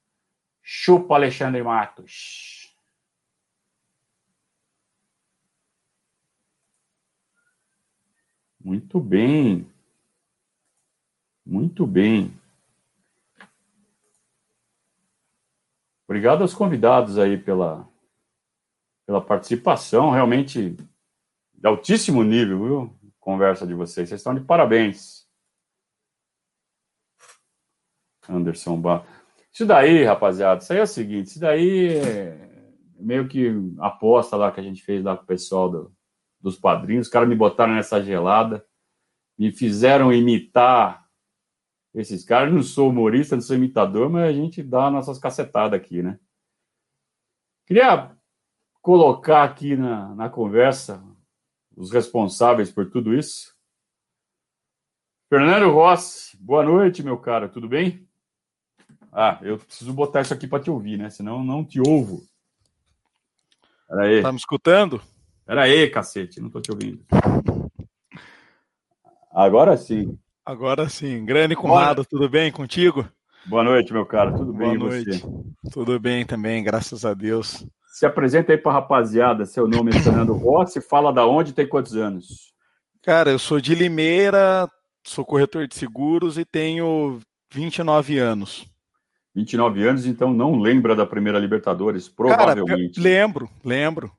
[0.68, 2.76] Chupa Alexandre Matos.
[8.58, 9.72] Muito bem.
[11.46, 12.36] Muito bem.
[16.08, 17.88] Obrigado aos convidados aí pela,
[19.06, 20.72] pela participação, realmente
[21.54, 23.12] de altíssimo nível, viu?
[23.20, 24.08] Conversa de vocês.
[24.08, 25.28] Vocês estão de parabéns.
[28.28, 29.25] Anderson Bar.
[29.56, 32.60] Isso daí, rapaziada, isso aí é o seguinte, isso daí é
[33.00, 35.96] meio que aposta lá que a gente fez lá com o pessoal do,
[36.38, 37.06] dos padrinhos.
[37.06, 38.66] Os caras me botaram nessa gelada,
[39.38, 41.08] me fizeram imitar
[41.94, 42.52] esses caras.
[42.52, 46.20] Não sou humorista, não sou imitador, mas a gente dá nossas cacetadas aqui, né?
[47.64, 48.14] Queria
[48.82, 51.02] colocar aqui na, na conversa
[51.74, 53.56] os responsáveis por tudo isso.
[55.30, 58.05] Fernando Rossi, boa noite, meu cara, tudo bem?
[59.12, 61.08] Ah, eu preciso botar isso aqui para te ouvir, né?
[61.10, 62.22] Senão não te ouvo.
[63.88, 64.22] Peraí.
[64.22, 65.00] Tá me escutando?
[65.44, 67.04] Peraí, cacete, não tô te ouvindo.
[69.32, 70.18] Agora sim.
[70.44, 71.24] Agora sim.
[71.24, 73.08] Grande Conrado, tudo bem contigo?
[73.46, 74.32] Boa noite, meu cara.
[74.32, 75.20] Tudo Boa bem noite.
[75.20, 75.70] você?
[75.70, 77.64] Tudo bem também, graças a Deus.
[77.86, 79.46] Se apresenta aí para rapaziada.
[79.46, 80.80] Seu nome é Fernando Rossi.
[80.80, 82.52] Fala da onde tem quantos anos?
[83.02, 84.68] Cara, eu sou de Limeira,
[85.04, 87.20] sou corretor de seguros e tenho
[87.52, 88.66] 29 anos.
[89.36, 92.94] 29 anos, então não lembra da primeira Libertadores, provavelmente.
[92.94, 94.10] Cara, lembro, lembro.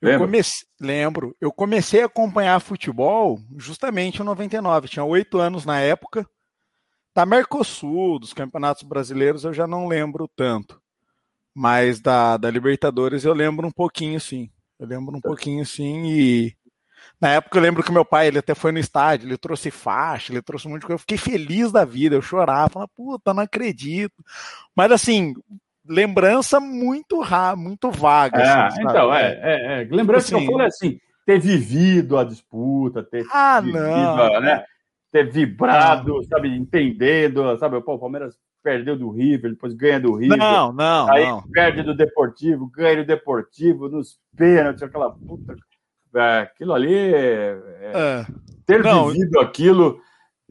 [0.00, 1.36] Eu comecei, lembro.
[1.38, 4.88] Eu comecei a acompanhar futebol justamente em 99.
[4.88, 6.26] Tinha oito anos na época.
[7.14, 10.80] Da Mercosul, dos campeonatos brasileiros, eu já não lembro tanto.
[11.54, 14.50] Mas da, da Libertadores eu lembro um pouquinho, sim.
[14.80, 15.28] Eu lembro um tá.
[15.28, 16.06] pouquinho, sim.
[16.06, 16.56] E
[17.22, 20.32] na época eu lembro que meu pai, ele até foi no estádio, ele trouxe faixa,
[20.32, 20.96] ele trouxe um monte de coisa.
[20.96, 24.24] Eu fiquei feliz da vida, eu chorava, falava, puta, não acredito.
[24.74, 25.32] Mas assim,
[25.88, 28.42] lembrança muito rara, muito vaga.
[28.42, 31.38] É, assim, então, é, é, é, lembrança assim, que eu assim, falo é assim, ter
[31.38, 34.40] vivido a disputa, ter ah, vivido, não.
[34.40, 34.64] né?
[35.12, 36.24] Ter vibrado, não.
[36.24, 40.36] sabe, entendendo, sabe, Pô, o Palmeiras perdeu do River, depois ganha do River.
[40.36, 41.42] Não, não, aí não.
[41.52, 45.54] perde do Deportivo, ganha do Deportivo, nos pênaltis, aquela puta.
[46.14, 46.94] É, aquilo ali.
[46.94, 48.26] É, é.
[48.66, 50.00] Ter não, vivido aquilo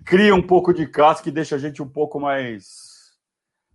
[0.06, 2.92] cria um pouco de casca e deixa a gente um pouco mais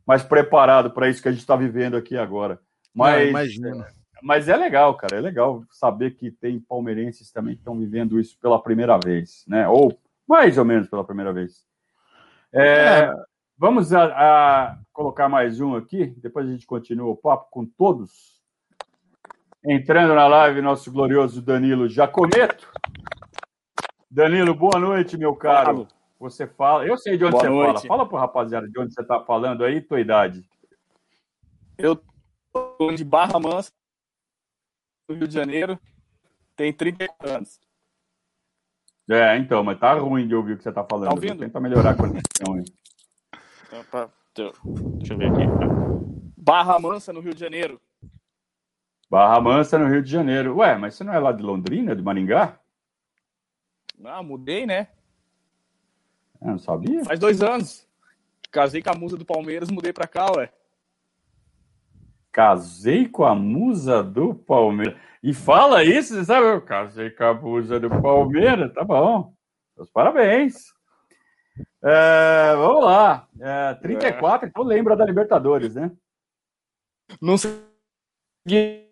[0.07, 2.61] mais preparado para isso que a gente está vivendo aqui agora.
[2.95, 3.89] Mas, imagina.
[4.23, 8.39] mas é legal, cara, é legal saber que tem palmeirenses também que estão vivendo isso
[8.41, 9.69] pela primeira vez, né?
[9.69, 11.65] Ou mais ou menos pela primeira vez.
[12.53, 13.13] É, é.
[13.59, 18.36] Vamos a, a colocar mais um aqui, depois a gente continua o papo com todos.
[19.69, 22.73] Entrando na live, nosso glorioso Danilo Jacometo.
[24.09, 25.89] Danilo, boa noite, meu caro.
[26.21, 26.87] Você fala.
[26.87, 27.75] Eu sei de onde boa você noite.
[27.75, 27.89] fala.
[27.89, 30.49] Fala pro rapaziada de onde você está falando aí, tua idade.
[31.77, 32.01] Eu
[32.53, 33.73] tô de Barra Mansa,
[35.09, 35.77] do Rio de Janeiro.
[36.55, 37.59] Tem 30 anos.
[39.11, 41.09] É, então, mas tá ruim de ouvir o que você tá falando.
[41.09, 41.41] Tá ouvindo?
[41.41, 42.65] Tenta melhorar a conexão aí.
[44.33, 45.43] Deixa eu ver aqui.
[46.37, 47.81] Barra Mansa, no Rio de Janeiro.
[49.09, 50.57] Barra Mansa, no Rio de Janeiro.
[50.57, 52.59] Ué, mas você não é lá de Londrina, de Maringá?
[53.99, 54.89] Não, mudei, né?
[56.41, 57.05] Eu não sabia.
[57.05, 57.87] Faz dois anos.
[58.51, 60.53] Casei com a musa do Palmeiras, mudei pra cá, ué.
[62.33, 64.99] Casei com a musa do Palmeiras.
[65.23, 66.47] E fala isso, você sabe?
[66.47, 69.35] Eu casei com a musa do Palmeiras, tá bom.
[69.77, 70.75] Meus parabéns.
[71.83, 73.29] É, vamos lá.
[73.41, 74.49] É, 34, é.
[74.49, 75.91] então lembra da Libertadores, né?
[77.21, 78.86] Não sei.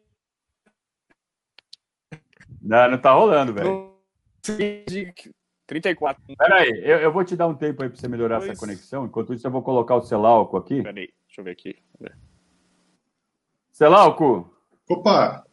[2.65, 3.93] Não, não tá rolando, velho.
[5.67, 6.23] 34.
[6.39, 8.51] Peraí, eu, eu vou te dar um tempo aí pra você melhorar pois...
[8.51, 9.05] essa conexão.
[9.05, 10.83] Enquanto isso, eu vou colocar o Celauco aqui.
[10.83, 11.77] Peraí, deixa eu ver aqui.
[13.71, 14.51] Celauco!
[14.89, 15.45] Opa!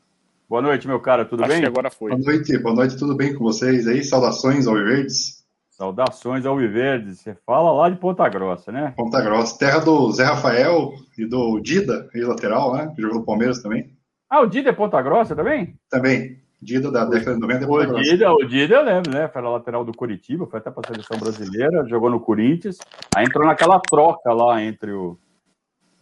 [0.47, 1.61] Boa noite, meu cara, tudo Acho bem?
[1.61, 2.11] Que agora foi.
[2.11, 4.03] Boa noite, boa noite, tudo bem com vocês aí?
[4.03, 5.45] Saudações ao Verdes.
[5.69, 7.19] Saudações ao Viverdes.
[7.19, 8.93] Você fala lá de Ponta Grossa, né?
[8.95, 12.91] Ponta Grossa, terra do Zé Rafael e do Dida, ex-lateral, né?
[12.95, 13.89] Que jogou no Palmeiras também.
[14.29, 15.75] Ah, o Dida é Ponta Grossa também?
[15.89, 16.40] Também.
[16.61, 18.01] Dida da década de 90 é Ponta o.
[18.01, 19.27] Dida, o Dida eu lembro, né?
[19.27, 22.77] Foi lateral do Curitiba, foi até para a seleção brasileira, jogou no Corinthians.
[23.15, 25.17] Aí entrou naquela troca lá entre o,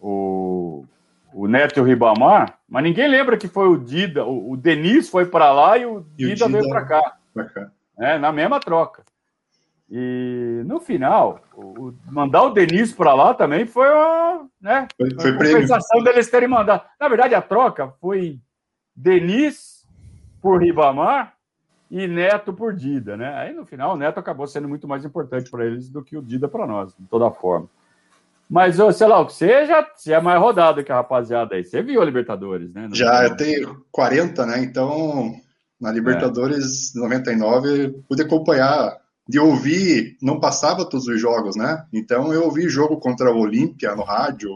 [0.01, 0.83] o,
[1.33, 5.07] o Neto e o Ribamar, mas ninguém lembra que foi o Dida, o, o Denis
[5.07, 7.17] foi para lá e o Dida, e o Dida veio para cá.
[7.33, 7.71] Pra cá.
[7.97, 9.03] É, na mesma troca.
[9.89, 15.31] E no final, o, mandar o Denis para lá também foi uma, né, foi, foi
[15.31, 16.83] compensação deles terem mandado.
[16.99, 18.39] Na verdade, a troca foi
[18.93, 19.78] Denis
[20.41, 21.33] por Ribamar
[21.89, 23.33] e Neto por Dida, né?
[23.35, 26.21] Aí no final o Neto acabou sendo muito mais importante para eles do que o
[26.21, 27.67] Dida para nós, de toda forma.
[28.49, 31.63] Mas, sei lá, o que você já você é mais rodado que a rapaziada aí.
[31.63, 32.87] Você viu a Libertadores, né?
[32.87, 34.63] No já, eu tenho 40, né?
[34.63, 35.35] Então,
[35.79, 36.99] na Libertadores é.
[36.99, 38.97] 99, pude acompanhar
[39.29, 41.85] de ouvir, não passava todos os jogos, né?
[41.93, 44.49] Então eu ouvi jogo contra o Olímpia no rádio,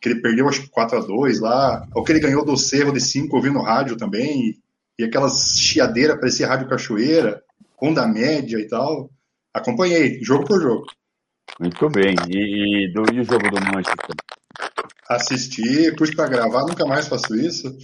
[0.00, 2.94] que ele perdeu acho que 4 a 2 lá, ou que ele ganhou do Cerro
[2.94, 4.56] de 5 ouvindo no rádio também,
[5.00, 7.42] e, aquelas chiadeiras parecia Rádio Cachoeira,
[7.76, 9.10] com da média e tal.
[9.52, 10.86] Acompanhei, jogo por jogo.
[11.58, 12.14] Muito bem.
[12.28, 14.14] E, e, do, e o jogo do Manchester?
[15.08, 17.76] Assisti, pus para gravar, nunca mais faço isso.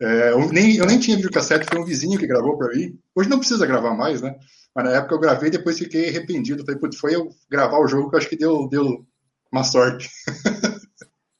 [0.00, 2.98] É, eu, nem, eu nem tinha videocassete, foi um vizinho que gravou para mim.
[3.14, 4.34] Hoje não precisa gravar mais, né?
[4.74, 6.64] Mas na época eu gravei e depois fiquei arrependido.
[6.64, 9.06] Falei, putz, foi eu gravar o jogo que eu acho que deu, deu
[9.50, 10.10] uma sorte.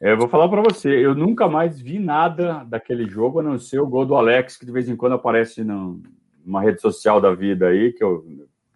[0.01, 3.59] É, eu vou falar para você, eu nunca mais vi nada daquele jogo, a não
[3.59, 7.35] ser o gol do Alex, que de vez em quando aparece numa rede social da
[7.35, 8.25] vida aí, que eu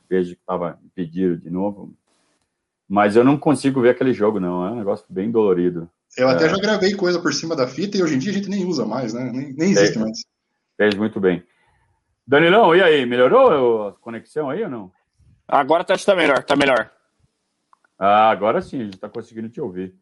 [0.09, 1.95] vejo que estava impedido de novo.
[2.89, 4.67] Mas eu não consigo ver aquele jogo, não.
[4.67, 5.89] É um negócio bem dolorido.
[6.17, 6.49] Eu até é.
[6.49, 8.85] já gravei coisa por cima da fita e hoje em dia a gente nem usa
[8.85, 9.31] mais, né?
[9.33, 10.25] Nem, nem existe mais.
[10.77, 11.45] Fez muito bem.
[12.27, 13.07] Danilão, e aí?
[13.07, 14.91] Melhorou a conexão aí ou não?
[15.47, 16.91] Agora tá, tá melhor, tá melhor.
[17.99, 19.95] Ah, agora sim, a gente está conseguindo te ouvir.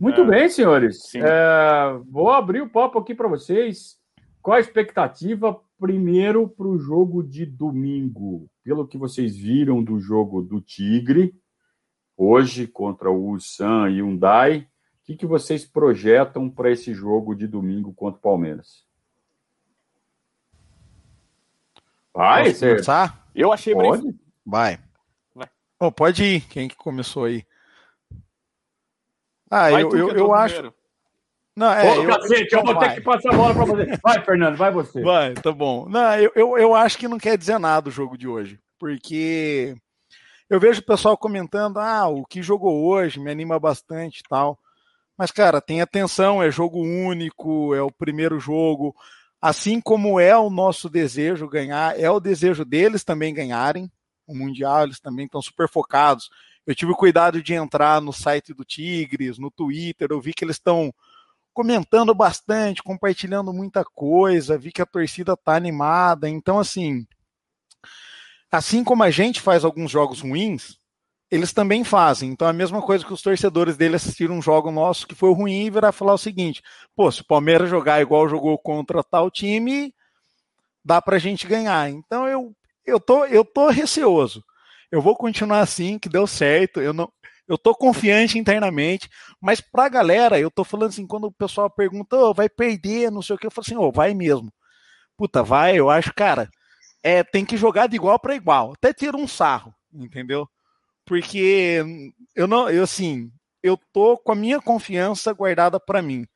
[0.00, 1.14] Muito é, bem, senhores.
[1.14, 3.98] É, vou abrir o papo aqui para vocês.
[4.40, 8.48] Qual a expectativa primeiro para o jogo de domingo?
[8.64, 11.34] Pelo que vocês viram do jogo do Tigre,
[12.16, 14.66] hoje contra o Ulsan e Hyundai, o
[15.04, 18.86] que, que vocês projetam para esse jogo de domingo contra o Palmeiras?
[22.14, 22.70] Vai, Posso você...
[22.70, 23.30] começar?
[23.34, 24.02] Eu achei pode.
[24.02, 24.20] Bem...
[24.46, 24.78] Vai.
[25.34, 25.48] Vai.
[25.78, 26.40] Oh, pode ir.
[26.48, 27.44] Quem que começou aí?
[29.50, 30.54] Ah, vai eu, eu, eu acho.
[30.54, 30.80] Primeiro.
[31.56, 32.88] Não, é, Ô, eu, cacete, eu vou vai.
[32.88, 33.98] ter que passar a bola para você.
[34.02, 35.02] Vai, Fernando, vai você.
[35.02, 35.88] Vai, tá bom.
[35.88, 39.74] Não, eu, eu, eu acho que não quer dizer nada o jogo de hoje, porque
[40.48, 44.58] eu vejo o pessoal comentando, ah, o que jogou hoje me anima bastante e tal.
[45.18, 48.94] Mas, cara, tem atenção, é jogo único, é o primeiro jogo.
[49.42, 53.90] Assim como é o nosso desejo ganhar, é o desejo deles também ganharem
[54.26, 56.30] o Mundial, eles também estão super focados.
[56.66, 60.44] Eu tive o cuidado de entrar no site do Tigres, no Twitter, eu vi que
[60.44, 60.92] eles estão
[61.52, 66.28] comentando bastante, compartilhando muita coisa, vi que a torcida tá animada.
[66.28, 67.06] Então, assim,
[68.50, 70.76] Assim como a gente faz alguns jogos ruins,
[71.30, 72.30] eles também fazem.
[72.30, 75.32] Então, é a mesma coisa que os torcedores dele assistiram um jogo nosso que foi
[75.32, 76.60] ruim e virar falar o seguinte:
[76.96, 79.94] pô, se o Palmeiras jogar igual jogou contra tal time,
[80.84, 81.88] dá pra gente ganhar.
[81.90, 82.52] Então, eu,
[82.84, 84.44] eu, tô, eu tô receoso.
[84.90, 86.80] Eu vou continuar assim, que deu certo.
[86.80, 87.10] Eu não.
[87.46, 89.10] Eu tô confiante internamente,
[89.40, 93.20] mas pra galera, eu tô falando assim, quando o pessoal pergunta, oh, vai perder, não
[93.22, 94.52] sei o que, eu falo assim, ô, oh, vai mesmo.
[95.16, 96.48] Puta, vai, eu acho, cara,
[97.02, 98.72] é, tem que jogar de igual para igual.
[98.72, 100.48] Até tira um sarro, entendeu?
[101.04, 101.84] Porque
[102.36, 103.32] eu não, eu assim,
[103.62, 106.26] eu tô com a minha confiança guardada para mim.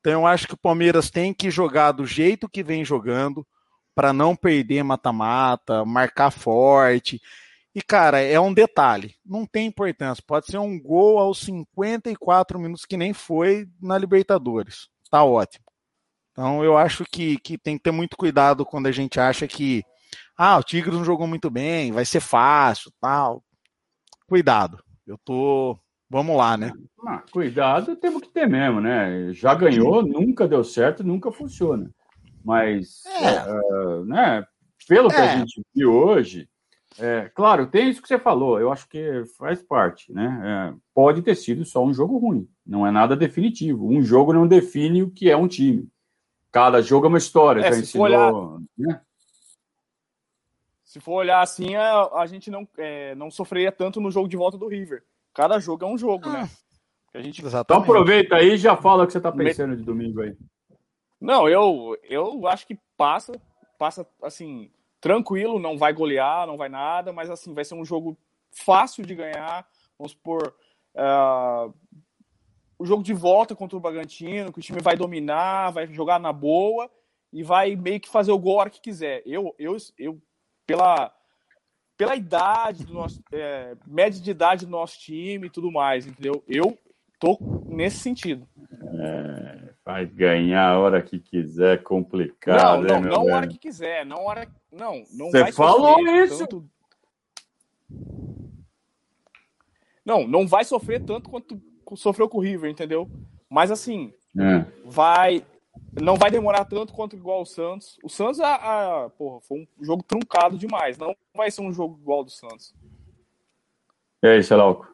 [0.00, 3.46] Então eu acho que o Palmeiras tem que jogar do jeito que vem jogando
[3.94, 7.20] para não perder mata-mata, marcar forte.
[7.74, 10.22] E cara, é um detalhe, não tem importância.
[10.26, 14.88] Pode ser um gol aos 54 minutos que nem foi na Libertadores.
[15.10, 15.64] Tá ótimo.
[16.32, 19.82] Então eu acho que, que tem que ter muito cuidado quando a gente acha que
[20.36, 23.42] ah, o Tigres não jogou muito bem, vai ser fácil, tal.
[24.26, 24.82] Cuidado.
[25.06, 25.78] Eu tô.
[26.08, 26.72] Vamos lá, né?
[27.06, 29.32] Ah, cuidado temos que ter mesmo, né?
[29.32, 31.90] Já ganhou, nunca deu certo, nunca funciona.
[32.44, 33.50] Mas, é.
[33.50, 34.44] uh, né?
[34.86, 35.14] Pelo é.
[35.14, 35.38] que a é.
[35.38, 36.48] gente viu hoje,
[36.98, 40.72] é, claro, tem isso que você falou, eu acho que faz parte, né?
[40.72, 43.88] É, pode ter sido só um jogo ruim, não é nada definitivo.
[43.88, 45.88] Um jogo não define o que é um time.
[46.50, 48.06] Cada jogo é uma história, é, já ensinou.
[48.06, 48.32] Olhar,
[48.76, 49.00] né?
[50.92, 54.36] se for olhar assim, a, a gente não, é, não sofreria tanto no jogo de
[54.36, 55.02] volta do River.
[55.32, 56.40] Cada jogo é um jogo, né?
[56.40, 56.50] ah, né?
[57.14, 57.42] A gente...
[57.42, 60.36] Então aproveita aí e já fala o que você está pensando de domingo aí.
[61.18, 63.40] Não, eu, eu acho que passa,
[63.78, 64.70] passa assim,
[65.02, 68.16] tranquilo, não vai golear, não vai nada, mas assim, vai ser um jogo
[68.52, 69.66] fácil de ganhar.
[69.98, 70.54] Vamos supor,
[70.94, 71.74] uh,
[72.78, 76.32] o jogo de volta contra o Bragantino, que o time vai dominar, vai jogar na
[76.32, 76.88] boa
[77.32, 79.22] e vai meio que fazer o gol a hora que quiser.
[79.26, 80.22] Eu, eu, eu
[80.64, 81.12] pela,
[81.96, 86.44] pela idade do nosso, é, média de idade do nosso time e tudo mais, entendeu?
[86.46, 86.78] Eu
[87.18, 87.36] tô
[87.66, 88.46] nesse sentido.
[89.00, 92.84] É, vai ganhar a hora que quiser, complicado.
[92.84, 96.38] Não, não, não a hora que quiser, não hora, não, não Você falou isso?
[96.38, 96.70] Tanto...
[100.04, 101.60] Não, não vai sofrer tanto quanto
[101.94, 103.08] sofreu com o River, entendeu?
[103.50, 104.64] Mas assim, é.
[104.84, 105.44] vai
[106.00, 107.98] não vai demorar tanto quanto igual o Santos.
[108.02, 108.54] O Santos, a,
[109.04, 110.96] a, porra, foi um jogo truncado demais.
[110.96, 112.74] Não vai ser um jogo igual ao do Santos.
[114.22, 114.86] E aí, Xelauco?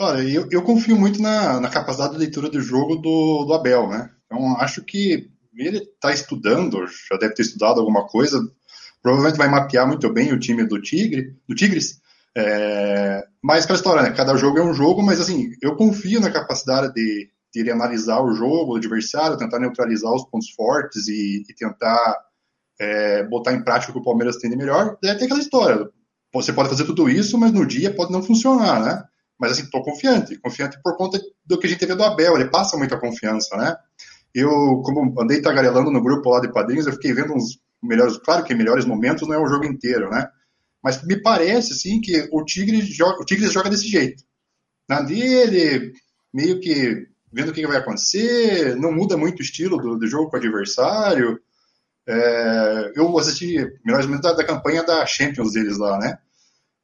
[0.00, 3.88] Olha, eu, eu confio muito na, na, capacidade de leitura do jogo do, do Abel,
[3.88, 4.10] né?
[4.26, 8.40] Então, acho que ele está estudando, já deve ter estudado alguma coisa,
[9.04, 12.00] provavelmente vai mapear muito bem o time do Tigre, do Tigres,
[12.36, 14.10] É, mas aquela história, né?
[14.10, 18.20] Cada jogo é um jogo, mas assim, eu confio na capacidade de, de ele analisar
[18.20, 22.16] o jogo, o adversário, tentar neutralizar os pontos fortes e, e tentar
[22.80, 24.98] é, botar em prática o que o Palmeiras tem de melhor.
[25.04, 25.88] É tem aquela história.
[26.32, 29.04] Você pode fazer tudo isso, mas no dia pode não funcionar, né?
[29.38, 30.36] Mas assim, estou confiante.
[30.40, 32.34] Confiante por conta do que a gente vê do Abel.
[32.34, 33.76] Ele passa muita confiança, né?
[34.34, 38.44] Eu, como andei tagarelando no grupo lá de padrinhos, eu fiquei vendo uns melhores, claro
[38.44, 40.28] que melhores momentos não é o jogo inteiro, né?
[40.82, 44.22] Mas me parece, assim, que o Tigres joga, o Tigres joga desse jeito.
[44.88, 45.92] Na dele,
[46.32, 50.30] meio que vendo o que vai acontecer, não muda muito o estilo do, do jogo
[50.30, 51.40] com o adversário.
[52.06, 56.18] É, eu assisti melhores momentos da, da, campanha da Champions deles lá, né?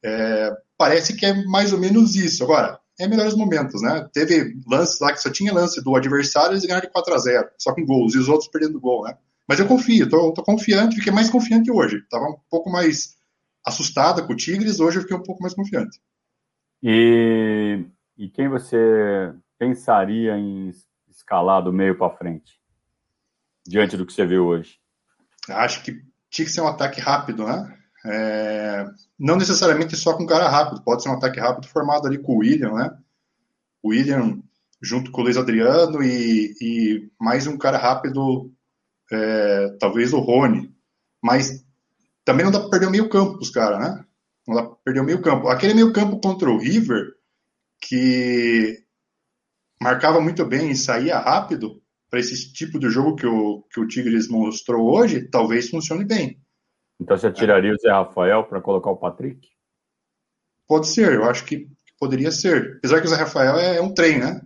[0.03, 2.43] É, parece que é mais ou menos isso.
[2.43, 4.09] Agora, é melhores momentos, né?
[4.11, 7.49] Teve lances lá que só tinha lance do adversário eles ganharam de 4 a 0
[7.57, 9.15] só com gols, e os outros perdendo gol, né?
[9.47, 12.01] Mas eu confio, tô, tô confiante, fiquei mais confiante hoje.
[12.09, 13.15] Tava um pouco mais
[13.65, 15.99] assustada com o Tigres, hoje eu fiquei um pouco mais confiante.
[16.81, 17.85] E,
[18.17, 20.71] e quem você pensaria em
[21.09, 22.59] escalar do meio para frente?
[23.67, 24.79] Diante do que você viu hoje?
[25.47, 27.77] Acho que tinha que ser um ataque rápido, né?
[28.03, 28.85] É,
[29.19, 32.39] não necessariamente só com cara rápido, pode ser um ataque rápido formado ali com o
[32.39, 32.97] William, né?
[33.83, 34.41] O William
[34.81, 38.51] junto com o Luiz Adriano e, e mais um cara rápido,
[39.11, 40.73] é, talvez o Rony.
[41.23, 41.65] Mas
[42.25, 44.05] também não dá para perder o meio campo os caras, né?
[44.47, 45.47] Não dá para perder o meio campo.
[45.47, 47.13] Aquele meio campo contra o River,
[47.81, 48.83] que
[49.81, 51.81] marcava muito bem e saía rápido,
[52.11, 56.41] para esse tipo de jogo que o, que o Tigres mostrou hoje, talvez funcione bem.
[56.99, 59.47] Então você tiraria o Zé Rafael para colocar o Patrick?
[60.67, 62.75] Pode ser, eu acho que poderia ser.
[62.77, 64.41] Apesar que o Zé Rafael é, é um trem, né?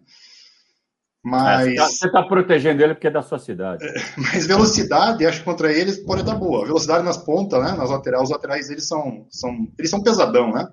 [1.25, 1.67] Mas.
[1.67, 3.83] É, você está tá protegendo ele porque é da sua cidade.
[3.83, 6.67] É, mas velocidade, acho que contra eles pode dar boa.
[6.67, 7.75] Velocidade nas pontas, né?
[7.75, 10.71] Nas laterais, os laterais eles são, são, eles são pesadão, né?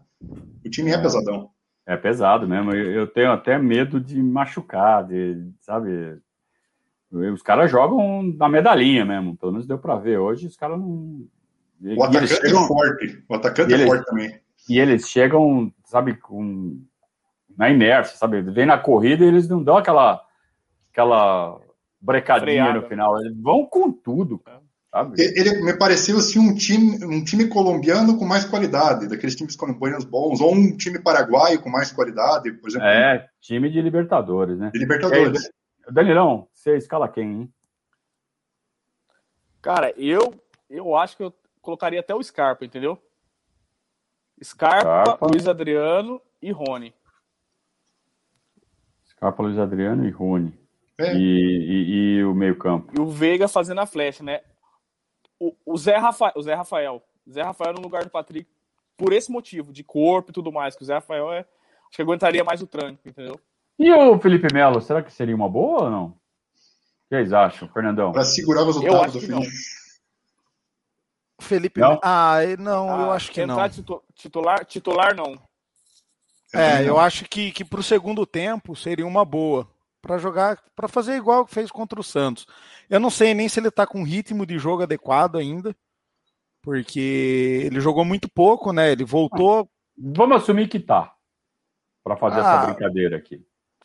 [0.62, 1.48] O time é, é pesadão.
[1.86, 2.70] É pesado mesmo.
[2.74, 6.18] Eu tenho até medo de machucar, de, sabe?
[7.10, 10.18] Os caras jogam na medalhinha mesmo, pelo menos deu para ver.
[10.18, 11.26] Hoje os caras não.
[11.96, 12.64] O atacante é chegam...
[12.64, 13.24] é forte.
[13.26, 14.38] O atacante é forte também.
[14.68, 16.78] E eles chegam, sabe, com
[17.56, 18.42] na inércia, sabe?
[18.42, 20.22] Vem na corrida e eles não dão aquela
[20.92, 21.58] aquela
[22.00, 22.80] brecadinha Freada.
[22.80, 23.18] no final.
[23.20, 24.40] Eles vão com tudo,
[24.90, 25.16] sabe?
[25.18, 30.04] Ele me pareceu assim um time, um time colombiano com mais qualidade, daqueles times colombianos
[30.04, 32.86] bons, ou um time paraguaio com mais qualidade, por exemplo.
[32.86, 34.70] É, time de Libertadores, né?
[34.72, 35.50] De Libertadores.
[35.90, 37.54] Danilão, você escala quem, hein?
[39.60, 40.34] Cara, eu,
[40.68, 43.00] eu acho que eu colocaria até o Scarpa, entendeu?
[44.42, 45.26] Scarpa, Scarpa.
[45.26, 46.92] Luiz Adriano e Rony.
[49.06, 50.61] Scarpa, Luiz Adriano e Rony.
[50.98, 51.14] É.
[51.14, 52.92] E, e, e, o meio-campo.
[52.96, 54.40] E o Veiga fazendo a flecha, né?
[55.38, 57.02] O, o, Zé Rafael, o Zé Rafael.
[57.30, 58.48] Zé Rafael no lugar do Patrick,
[58.96, 61.38] por esse motivo, de corpo e tudo mais, que o Zé Rafael é.
[61.38, 63.38] Acho que aguentaria mais o tranco, entendeu?
[63.78, 66.04] E o Felipe Melo, será que seria uma boa ou não?
[66.04, 66.12] O
[67.08, 68.12] que vocês acham, Fernandão?
[68.12, 69.52] Para segurar o resultado do Felipe.
[71.40, 71.98] Felipe não?
[72.02, 73.56] Ah, não, ah, eu acho que não.
[74.14, 75.38] Titular, titular não.
[76.54, 79.68] É, eu acho que, que para o segundo tempo seria uma boa.
[80.02, 82.44] Para jogar, para fazer igual que fez contra o Santos.
[82.90, 85.74] Eu não sei nem se ele está com ritmo de jogo adequado ainda,
[86.60, 88.90] porque ele jogou muito pouco, né?
[88.90, 89.70] Ele voltou.
[89.96, 91.14] Vamos assumir que tá,
[92.02, 93.40] para fazer ah, essa brincadeira aqui.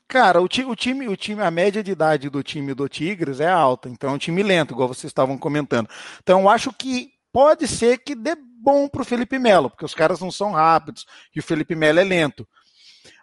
[0.08, 3.42] Cara, o, ti, o, time, o time, a média de idade do time do Tigres
[3.42, 5.90] é alta, então é um time lento, igual vocês estavam comentando.
[6.24, 10.22] Então, eu acho que pode ser que dê bom pro Felipe Melo, porque os caras
[10.22, 11.06] não são rápidos
[11.36, 12.48] e o Felipe Melo é lento.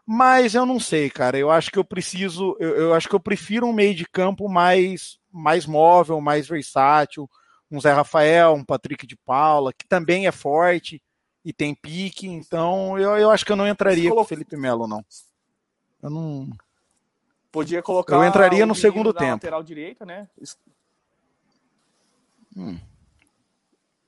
[0.07, 1.39] Mas eu não sei, cara.
[1.39, 4.49] Eu acho que eu preciso, eu, eu acho que eu prefiro um meio de campo
[4.49, 7.29] mais, mais móvel, mais versátil,
[7.71, 11.03] um Zé Rafael, um Patrick de Paula, que também é forte
[11.45, 12.27] e tem pique.
[12.27, 15.05] Então, eu, eu acho que eu não entraria com o Felipe Melo, não.
[16.03, 16.51] Eu não.
[17.51, 18.17] Podia colocar.
[18.17, 19.33] Eu entraria no segundo tempo.
[19.33, 20.29] Lateral direita, né?
[22.57, 22.79] Hum.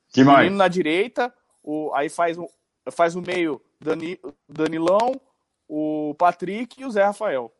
[0.09, 0.51] Que mais?
[0.51, 1.33] na direita,
[1.63, 2.47] o, aí faz, um,
[2.91, 5.19] faz o meio Dani, Danilão,
[5.67, 7.51] o Patrick e o Zé Rafael.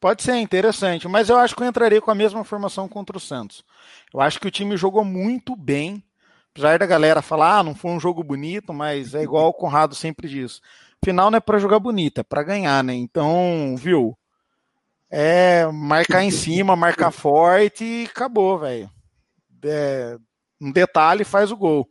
[0.00, 3.20] Pode ser interessante, mas eu acho que eu entraria com a mesma formação contra o
[3.20, 3.64] Santos.
[4.12, 6.02] Eu acho que o time jogou muito bem,
[6.50, 9.94] apesar da galera falar, ah, não foi um jogo bonito, mas é igual o Conrado
[9.94, 10.60] sempre diz
[11.04, 12.94] final não é para jogar bonita, é para ganhar, né?
[12.94, 14.16] Então, viu?
[15.10, 18.90] É marcar em cima, marcar forte e acabou, velho.
[19.64, 20.16] É,
[20.60, 21.88] um detalhe faz o gol.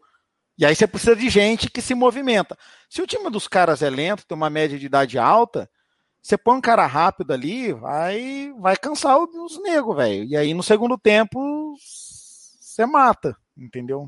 [0.61, 2.55] E aí você precisa de gente que se movimenta.
[2.87, 5.67] Se o time dos caras é lento, tem uma média de idade alta,
[6.21, 10.23] você põe um cara rápido ali, vai, vai cansar os negros, velho.
[10.25, 11.73] E aí no segundo tempo
[12.59, 14.07] você mata, entendeu?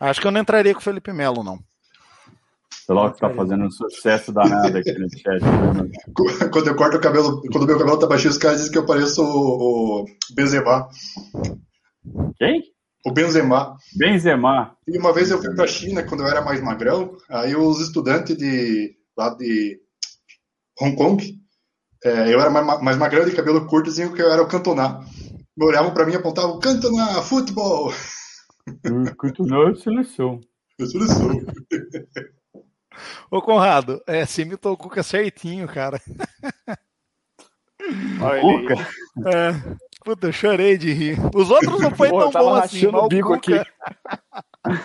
[0.00, 1.58] Acho que eu não entraria com o Felipe Melo, não.
[2.88, 5.42] O Loki tá fazendo um sucesso danado aqui no chat.
[5.42, 5.90] Né,
[6.50, 8.86] quando eu corto o cabelo, quando meu cabelo tá baixinho, os caras dizem que eu
[8.86, 10.88] pareço o, o Benzema.
[12.38, 12.62] Quem?
[13.04, 13.76] O Benzema.
[13.96, 14.76] Benzema.
[14.86, 18.36] E uma vez eu fui pra China, quando eu era mais magrão, aí os estudantes
[18.36, 19.80] de lá de
[20.80, 21.40] Hong Kong,
[22.04, 25.00] é, eu era mais, mais magrão de cabelo curto, diziam que eu era o Cantona.
[25.58, 27.92] Olhavam pra mim e apontavam, Cantona, futebol!
[29.18, 30.40] Cantona é seleção.
[30.78, 31.40] É seleção.
[33.30, 36.00] Ô, Conrado, é, você imitou o Cuca certinho, cara.
[38.20, 38.74] Olha Cuca?
[39.26, 39.52] É,
[40.04, 41.18] puta, eu chorei de rir.
[41.34, 43.60] Os outros não foi Pô, tão bom assim, o bico Cuca...
[43.60, 44.80] aqui.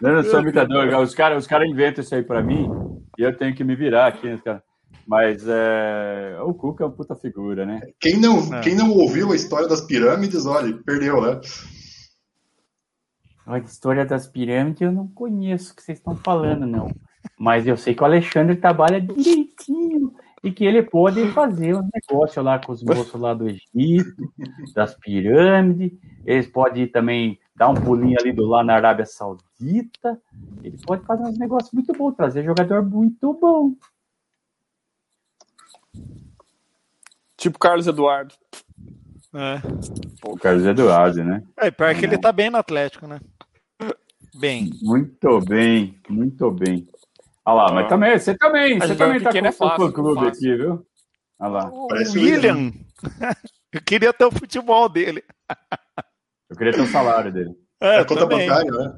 [0.00, 0.86] Não, não sou imitador.
[1.00, 2.70] Os caras os cara inventam isso aí pra mim
[3.18, 4.28] e eu tenho que me virar aqui.
[4.28, 4.62] Né,
[5.06, 6.38] Mas é...
[6.42, 7.80] o Cuca é uma puta figura, né?
[8.00, 8.60] Quem não, é.
[8.60, 11.40] quem não ouviu a história das pirâmides, olha, perdeu, né?
[13.46, 16.88] A história das pirâmides eu não conheço o que vocês estão falando, não.
[17.38, 20.12] Mas eu sei que o Alexandre trabalha direitinho
[20.48, 24.32] e que ele pode fazer um negócio lá com os moços lá do Egito,
[24.74, 25.92] das pirâmides.
[26.24, 30.18] Eles podem também dar um pulinho ali do lá na Arábia Saudita.
[30.62, 33.74] Ele pode fazer uns negócios muito bons, trazer jogador muito bom.
[37.36, 38.34] Tipo Carlos Eduardo.
[39.34, 39.60] É.
[40.24, 41.42] O Carlos Eduardo, né?
[41.58, 43.20] É, pior que ele tá bem no Atlético, né?
[44.34, 44.70] Bem.
[44.80, 46.88] Muito bem, muito bem.
[47.48, 50.28] Olha lá, mas também, você também, você também tá com é fácil, o clube fácil.
[50.28, 50.86] aqui, viu?
[51.38, 51.70] Olha lá.
[51.70, 52.72] O William.
[53.72, 55.24] Eu queria ter o futebol dele.
[56.50, 57.54] Eu queria ter o salário dele.
[57.80, 58.96] É, é conta bancária, né?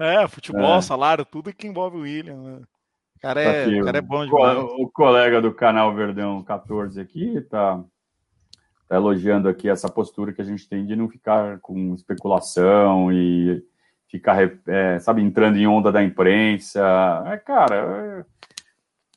[0.00, 0.82] É, futebol, é.
[0.82, 2.36] salário, tudo que envolve o William.
[2.36, 2.62] Né?
[3.18, 4.58] O cara é, tá aqui, o cara é bom demais.
[4.58, 7.84] O colega do canal Verdão 14 aqui tá,
[8.88, 13.62] tá elogiando aqui essa postura que a gente tem de não ficar com especulação e
[14.08, 16.80] ficar, é, sabe, entrando em onda da imprensa.
[17.26, 18.24] É, cara, é,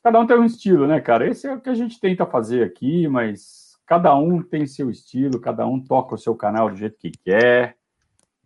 [0.02, 1.28] cada um tem um estilo, né, cara?
[1.28, 5.40] Esse é o que a gente tenta fazer aqui, mas cada um tem seu estilo,
[5.40, 7.76] cada um toca o seu canal do jeito que quer.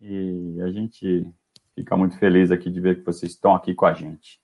[0.01, 1.27] E a gente
[1.73, 4.39] fica muito feliz aqui de ver que vocês estão aqui com a gente.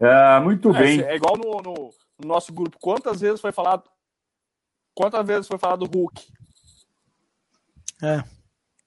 [0.00, 1.00] É, muito é, bem.
[1.02, 1.90] É igual no, no,
[2.20, 2.78] no, nosso grupo.
[2.80, 3.90] Quantas vezes foi falado?
[4.94, 6.26] Quantas vezes foi falado do Hulk?
[8.02, 8.37] É.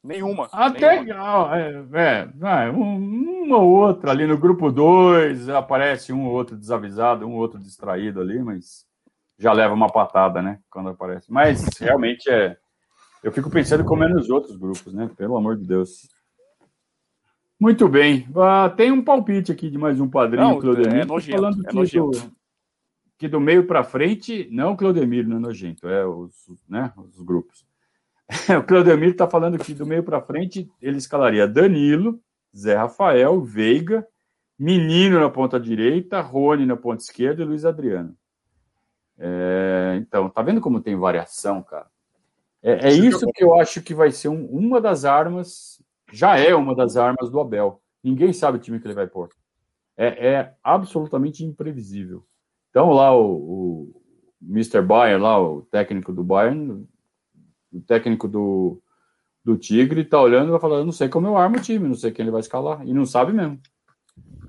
[0.04, 0.50] Nenhuma.
[0.52, 1.58] Até nenhuma.
[1.58, 7.34] É, é, uma ou outra ali no grupo 2 aparece um ou outro desavisado, um
[7.34, 8.86] ou outro distraído ali, mas
[9.38, 10.60] já leva uma patada, né?
[10.70, 11.32] Quando aparece.
[11.32, 12.58] Mas realmente é.
[13.24, 15.10] Eu fico pensando como é nos outros grupos, né?
[15.16, 16.10] Pelo amor de Deus.
[17.60, 18.28] Muito bem.
[18.30, 21.02] Uh, tem um palpite aqui de mais um padrinho, não, Claudemir.
[21.02, 22.12] É nojento, falando é que, do,
[23.20, 26.34] que do meio para frente, não o Claudemir não é nojento, é os,
[26.68, 27.64] né, os grupos.
[28.60, 32.20] o Claudemir está falando que do meio para frente ele escalaria Danilo,
[32.56, 34.08] Zé Rafael, Veiga,
[34.58, 38.16] Menino na ponta direita, Rony na ponta esquerda e Luiz Adriano.
[39.18, 41.88] É, então, tá vendo como tem variação, cara?
[42.62, 46.54] É, é isso que eu acho que vai ser um, uma das armas, já é
[46.54, 47.82] uma das armas do Abel.
[48.04, 49.30] Ninguém sabe o time que ele vai pôr.
[49.98, 52.26] É, é absolutamente imprevisível.
[52.70, 54.02] Então, lá o, o
[54.42, 54.82] Mr.
[54.82, 56.88] Bayern, lá, o técnico do Bayern,
[57.72, 58.82] o técnico do,
[59.44, 61.88] do Tigre está olhando e vai falar: eu não sei como eu armo o time,
[61.88, 62.86] não sei quem ele vai escalar.
[62.88, 63.60] E não sabe mesmo.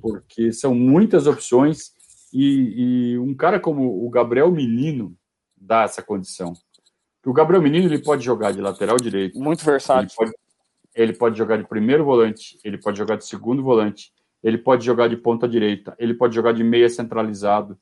[0.01, 1.93] Porque são muitas opções
[2.33, 5.16] e, e um cara como o Gabriel Menino
[5.57, 6.53] dá essa condição.
[7.25, 9.39] O Gabriel Menino ele pode jogar de lateral direito.
[9.39, 10.16] Muito versátil.
[10.20, 10.33] Ele pode,
[10.95, 14.12] ele pode jogar de primeiro volante, ele pode jogar de segundo volante,
[14.43, 17.79] ele pode jogar de ponta direita, ele pode jogar de meia centralizado.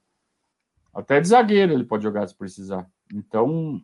[0.93, 2.86] Até de zagueiro ele pode jogar se precisar.
[3.14, 3.80] Então,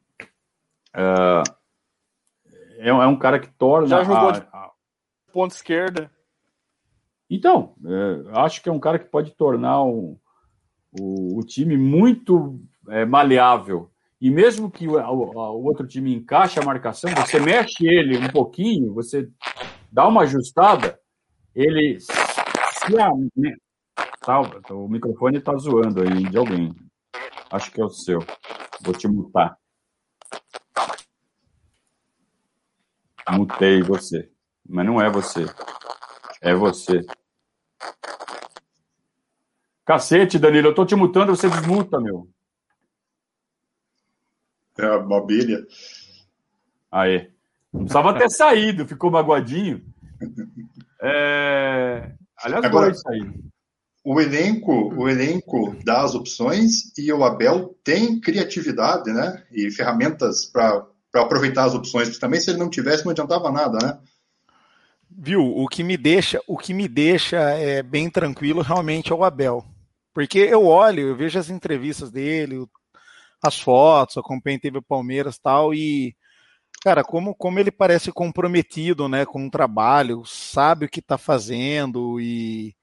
[0.96, 3.86] é, é, um cara que torna.
[3.86, 4.46] Já jogou a, de
[5.32, 6.10] ponta esquerda.
[7.28, 10.18] Então, é, acho que é um cara que pode tornar o,
[10.98, 13.90] o, o time muito é, maleável.
[14.20, 18.94] E mesmo que o, o, outro time encaixe a marcação, você mexe ele um pouquinho,
[18.94, 19.28] você
[19.92, 20.98] dá uma ajustada,
[21.54, 21.98] ele.
[22.00, 23.54] Se a, né,
[24.20, 24.40] tá,
[24.72, 26.74] o microfone está zoando aí de alguém.
[27.50, 28.20] Acho que é o seu.
[28.80, 29.56] Vou te mutar.
[33.36, 34.30] Mutei você.
[34.68, 35.44] Mas não é você.
[36.40, 37.04] É você.
[39.84, 42.28] Cacete, Danilo, eu tô te mutando, você desmuta, meu.
[44.78, 45.64] É a mobília.
[46.90, 47.30] Aí.
[47.72, 49.84] Não precisava ter saído, ficou magoadinho.
[51.00, 52.12] É...
[52.38, 53.20] Aliás, Agora, isso aí.
[54.04, 59.44] O elenco, o elenco dá as opções e o Abel tem criatividade, né?
[59.52, 63.50] E ferramentas para para aproveitar as opções, porque também se ele não tivesse não adiantava
[63.50, 63.98] nada, né?
[65.10, 65.42] Viu?
[65.42, 69.64] O que me deixa, o que me deixa é, bem tranquilo realmente é o Abel.
[70.12, 72.66] Porque eu olho, eu vejo as entrevistas dele,
[73.42, 76.14] as fotos, acompanhei teve o Palmeiras tal, e
[76.82, 82.20] cara, como, como ele parece comprometido né, com o trabalho, sabe o que está fazendo
[82.20, 82.74] e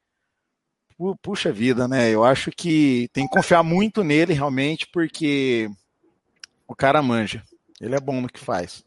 [1.21, 2.09] puxa vida, né?
[2.09, 5.69] Eu acho que tem que confiar muito nele realmente, porque
[6.67, 7.43] o cara manja.
[7.83, 8.85] Ele é bom no que faz.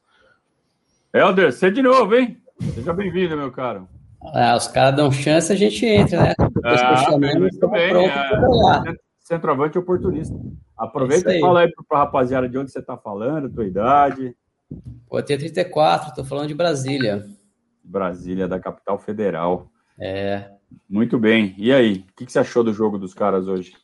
[1.12, 2.38] Helder, você de novo, hein?
[2.74, 3.86] Seja bem-vindo, meu caro.
[4.32, 6.34] Ah, os caras dão chance, a gente entra, né?
[6.64, 8.06] Ah, muito bem.
[8.06, 10.34] É, centroavante oportunista.
[10.78, 14.34] Aproveita é e fala aí para a rapaziada de onde você está falando, tua idade.
[15.06, 17.26] Pô, eu tenho 34, estou falando de Brasília.
[17.84, 19.70] Brasília, da capital federal.
[20.00, 20.48] É.
[20.88, 21.54] Muito bem.
[21.58, 23.74] E aí, o que, que você achou do jogo dos caras hoje?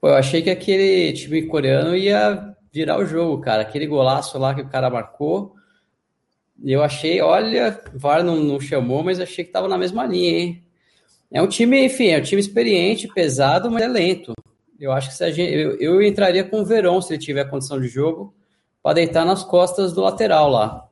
[0.00, 3.62] Pô, eu achei que aquele time coreano ia virar o jogo, cara.
[3.62, 5.54] Aquele golaço lá que o cara marcou.
[6.64, 10.64] Eu achei, olha, VAR não, não chamou, mas achei que tava na mesma linha, hein?
[11.30, 14.32] É um time, enfim, é um time experiente, pesado, mas é lento.
[14.80, 17.44] Eu acho que se a gente, eu, eu entraria com o Verón se ele tiver
[17.50, 18.34] condição de jogo
[18.82, 20.88] para deitar nas costas do lateral lá.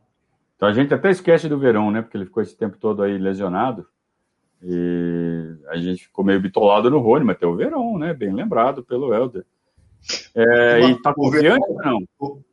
[0.57, 2.03] Então a gente até esquece do Verón, né?
[2.03, 3.87] Porque ele ficou esse tempo todo aí lesionado.
[4.62, 8.12] E a gente ficou meio bitolado no Rony, mas tem o Verón, né?
[8.12, 9.45] Bem lembrado pelo Helder.
[10.35, 12.45] É, e tá confiante ou não?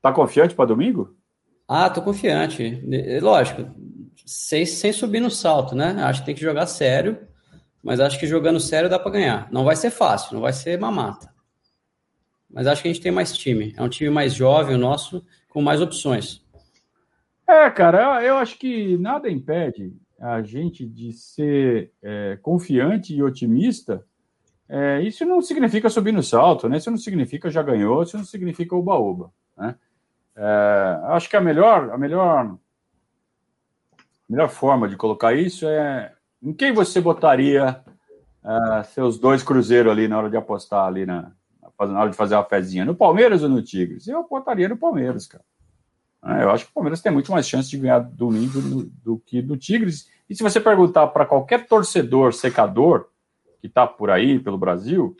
[0.00, 1.16] Tá confiante para domingo?
[1.68, 2.82] Ah, tô confiante.
[3.20, 3.70] Lógico,
[4.26, 6.02] sem, sem subir no salto, né?
[6.02, 7.18] Acho que tem que jogar sério,
[7.82, 9.48] mas acho que jogando sério dá para ganhar.
[9.52, 11.32] Não vai ser fácil, não vai ser mamata.
[12.50, 13.74] Mas acho que a gente tem mais time.
[13.76, 16.42] É um time mais jovem, o nosso, com mais opções.
[17.48, 24.04] É, cara, eu acho que nada impede a gente de ser é, confiante e otimista,
[24.74, 26.78] é, isso não significa subir no salto, né?
[26.78, 29.74] Isso não significa já ganhou, isso não significa oba-oba, né?
[30.34, 32.56] É, acho que a melhor, a melhor, a
[34.26, 37.84] melhor forma de colocar isso é em quem você botaria
[38.42, 41.32] é, seus dois cruzeiros ali na hora de apostar ali na,
[41.78, 44.08] na hora de fazer a fezinha, no Palmeiras ou no Tigres?
[44.08, 45.44] Eu botaria no Palmeiras, cara.
[46.24, 49.18] É, eu acho que o Palmeiras tem muito mais chance de ganhar domingo do, do
[49.18, 50.08] que do Tigres.
[50.30, 53.11] E se você perguntar para qualquer torcedor secador
[53.62, 55.16] que está por aí, pelo Brasil,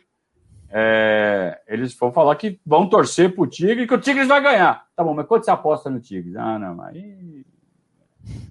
[0.69, 4.41] é, eles vão falar que vão torcer para o Tigre e que o Tigres vai
[4.41, 4.85] ganhar.
[4.93, 6.35] Tá bom, mas quanto você aposta no Tigres?
[6.35, 7.45] Ah, não, aí.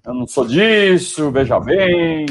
[0.03, 2.25] Eu não sou disso, veja bem,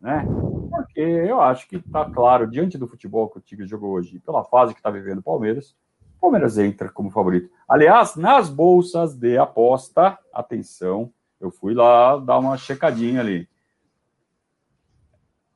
[0.00, 0.26] né?
[0.68, 4.42] Porque eu acho que está claro, diante do futebol que o Tigres jogou hoje, pela
[4.42, 5.76] fase que está vivendo o Palmeiras,
[6.16, 7.48] o Palmeiras entra como favorito.
[7.68, 13.48] Aliás, nas bolsas de aposta, atenção, eu fui lá dar uma checadinha ali.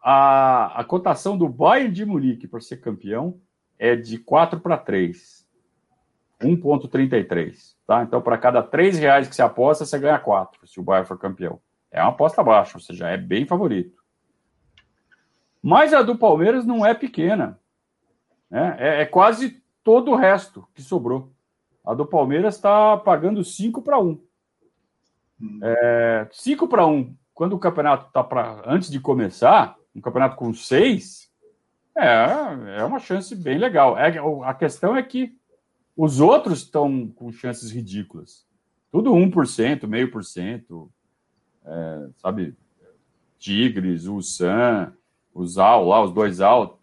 [0.03, 3.41] A, a cotação do Bayern de Munique para ser campeão
[3.79, 5.47] é de 4 para 3.
[6.41, 7.75] 1,33.
[7.87, 8.03] Tá?
[8.03, 11.19] Então, para cada 3 reais que você aposta, você ganha 4, se o Bayern for
[11.19, 11.61] campeão.
[11.91, 14.01] É uma aposta baixa, ou seja, é bem favorito.
[15.63, 17.59] Mas a do Palmeiras não é pequena.
[18.49, 18.77] Né?
[18.79, 21.31] É, é quase todo o resto que sobrou.
[21.85, 24.21] A do Palmeiras está pagando 5 para 1.
[25.63, 30.53] É, 5 para 1, quando o campeonato está para antes de começar, um campeonato com
[30.53, 31.31] 6,
[31.97, 33.99] é, é uma chance bem legal.
[33.99, 34.13] É,
[34.45, 35.37] a questão é que
[35.97, 38.47] os outros estão com chances ridículas.
[38.91, 40.91] Tudo 1%, meio por cento.
[41.65, 42.57] É, sabe?
[43.39, 44.95] Tigres, o Sam,
[45.33, 46.79] o Zal lá, os dois Zal,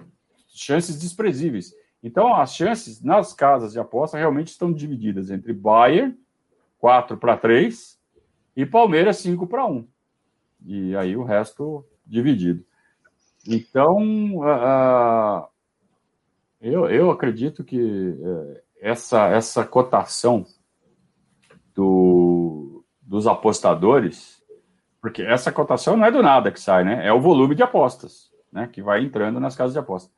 [0.48, 1.74] chances desprezíveis.
[2.02, 6.18] Então, as chances nas casas de aposta realmente estão divididas entre Bayern,
[6.80, 8.00] 4 para 3,
[8.56, 9.88] e Palmeiras, 5 para 1.
[10.66, 12.66] E aí o resto dividido.
[13.48, 14.42] Então,
[16.62, 20.46] eu, eu acredito que uh, essa, essa cotação
[21.74, 24.44] do, dos apostadores,
[25.02, 27.08] porque essa cotação não é do nada que sai, né?
[27.08, 28.68] É o volume de apostas, né?
[28.68, 30.12] Que vai entrando nas casas de apostas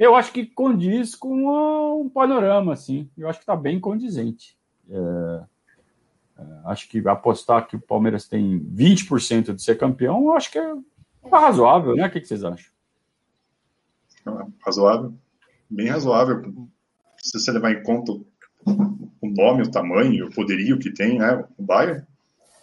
[0.00, 3.10] eu acho que condiz com um panorama, assim.
[3.18, 4.56] Eu acho que está bem condizente.
[4.88, 5.42] É,
[6.38, 10.58] é, acho que apostar que o Palmeiras tem 20% de ser campeão, eu acho que
[10.58, 10.74] é
[11.28, 12.06] razoável, né?
[12.06, 12.70] O que, que vocês acham?
[14.64, 15.14] Razoável.
[15.68, 16.42] Bem razoável.
[17.18, 21.44] Se você levar em conta o nome, o tamanho, o poderio que tem, né?
[21.58, 22.04] O Bayern,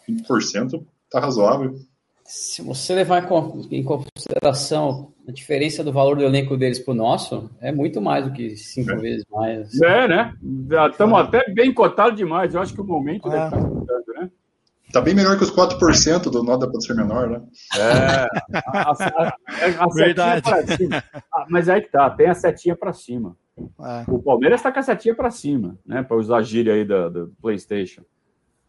[0.10, 1.80] 20% está razoável.
[2.24, 3.24] Se você levar
[3.72, 8.26] em consideração a diferença do valor do elenco deles para o nosso, é muito mais
[8.26, 8.96] do que cinco é.
[8.98, 9.82] vezes mais.
[9.82, 10.34] É, né?
[10.70, 11.22] Já estamos é.
[11.22, 12.54] até bem cotados demais.
[12.54, 14.30] Eu acho que o momento deve estar contando, né?
[14.92, 17.42] Tá bem melhor que os 4% do nota pode ser menor, né?
[17.76, 18.28] É.
[18.68, 20.78] A, a, a, a Verdade.
[20.78, 21.04] Cima.
[21.34, 23.36] Ah, mas aí que tá, tem a setinha para cima.
[23.58, 24.06] É.
[24.08, 26.04] O Palmeiras está com a setinha para cima, né?
[26.04, 28.04] Para usar a gíria aí do, do PlayStation.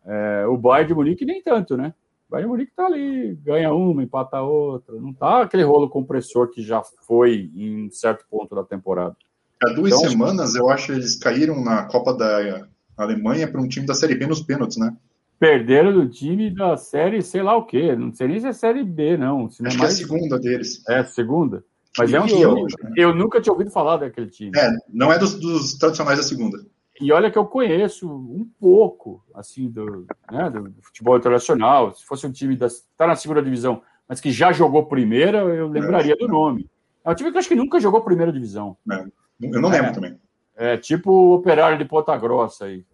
[0.04, 1.92] É, o Bayern de Munique nem tanto, né?
[2.28, 4.94] O Bayern de Munique tá ali, ganha uma, empata outra.
[4.96, 9.16] Não tá aquele rolo compressor que já foi em certo ponto da temporada.
[9.62, 12.66] Há duas então, semanas, eu acho que eles caíram na Copa da
[12.96, 14.96] Alemanha para um time da Série B nos pênaltis, né?
[15.38, 17.94] Perderam do time da série, sei lá o quê.
[17.94, 19.48] Não sei nem se é série B, não.
[19.48, 19.96] Se não é Acho mais...
[19.96, 20.88] que é a segunda deles.
[20.88, 21.64] É, a segunda.
[21.96, 22.62] Mas é um time.
[22.62, 22.92] Né?
[22.96, 24.52] Eu nunca tinha ouvido falar daquele time.
[24.56, 26.58] É, não é dos, dos, tradicionais da segunda.
[27.00, 31.94] E olha que eu conheço um pouco, assim, do, né, do futebol internacional.
[31.94, 32.66] Se fosse um time da.
[32.66, 36.68] está na segunda divisão, mas que já jogou primeira, eu lembraria é, do nome.
[37.04, 38.76] É um time que eu acho que nunca jogou primeira divisão.
[38.90, 39.04] É,
[39.40, 40.18] eu não lembro também.
[40.56, 42.84] É tipo o operário de Ponta Grossa aí.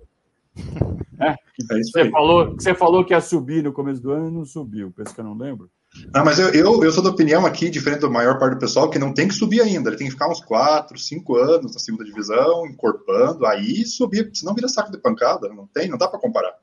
[1.20, 4.44] É, é você, falou, você falou que ia subir no começo do ano e não
[4.44, 5.70] subiu, penso que eu não lembro.
[6.12, 8.90] Ah, mas eu, eu, eu, sou da opinião aqui, diferente da maior parte do pessoal,
[8.90, 9.88] que não tem que subir ainda.
[9.88, 14.54] Ele tem que ficar uns 4, 5 anos na segunda divisão, encorpando, aí subir, senão
[14.54, 15.48] vira saco de pancada.
[15.48, 16.54] Não tem, não dá para comparar.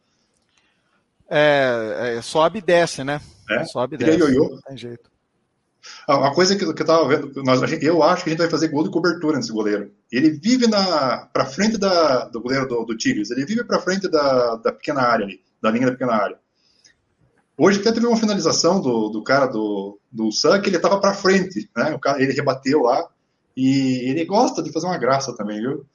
[1.29, 3.21] É, é, sobe e desce, né?
[3.49, 4.19] É, sobe e desce.
[4.19, 5.09] Não tem jeito.
[6.07, 8.67] Uma coisa que, que eu tava vendo, nós, eu acho que a gente vai fazer
[8.67, 9.91] gol de cobertura nesse goleiro.
[10.11, 14.07] Ele vive na para frente da, do goleiro do, do Tigres, ele vive para frente
[14.07, 16.39] da, da pequena área ali, da linha da pequena área.
[17.57, 21.13] Hoje até teve uma finalização do, do cara do, do Sun que ele estava para
[21.13, 21.93] frente, né?
[21.93, 23.07] O cara, ele rebateu lá
[23.55, 25.86] e ele gosta de fazer uma graça também, viu?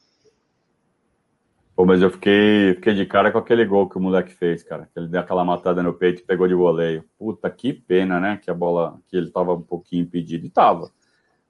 [1.76, 4.88] Pô, mas eu fiquei, fiquei de cara com aquele gol que o moleque fez, cara.
[4.90, 7.04] Que ele deu aquela matada no peito e pegou de voleio.
[7.18, 8.40] Puta, que pena, né?
[8.42, 10.46] Que a bola, que ele tava um pouquinho impedido.
[10.46, 10.90] E tava.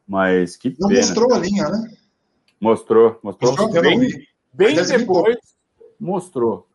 [0.07, 1.01] Mas que Não pena.
[1.01, 1.93] mostrou a linha, né?
[2.61, 3.53] Mostrou, mostrou.
[3.53, 5.37] mostrou bem, bem depois
[6.01, 6.66] mostrou.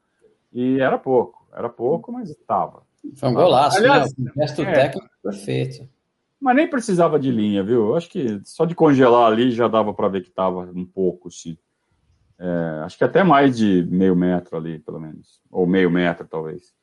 [0.54, 2.84] E era pouco, era pouco, mas tava.
[3.16, 4.32] Foi um golaço, Aliás, né?
[4.34, 5.89] O gesto é, técnico perfeito.
[6.39, 7.89] Mas nem precisava de linha, viu?
[7.89, 11.30] Eu acho que só de congelar ali já dava para ver que tava um pouco,
[11.30, 11.58] sim.
[12.44, 15.39] É, acho que até mais de meio metro ali, pelo menos.
[15.52, 16.74] Ou meio metro, talvez.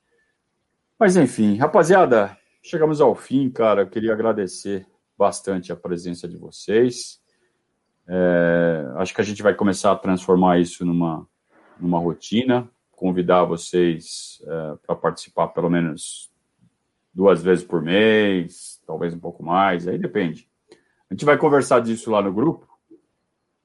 [0.96, 3.82] Mas enfim, rapaziada, chegamos ao fim, cara.
[3.82, 4.86] Eu queria agradecer
[5.18, 7.20] bastante a presença de vocês.
[8.06, 11.26] É, acho que a gente vai começar a transformar isso numa,
[11.80, 12.70] numa rotina.
[12.92, 16.30] Convidar vocês é, para participar pelo menos
[17.12, 20.48] duas vezes por mês, talvez um pouco mais, aí depende.
[21.10, 22.67] A gente vai conversar disso lá no grupo.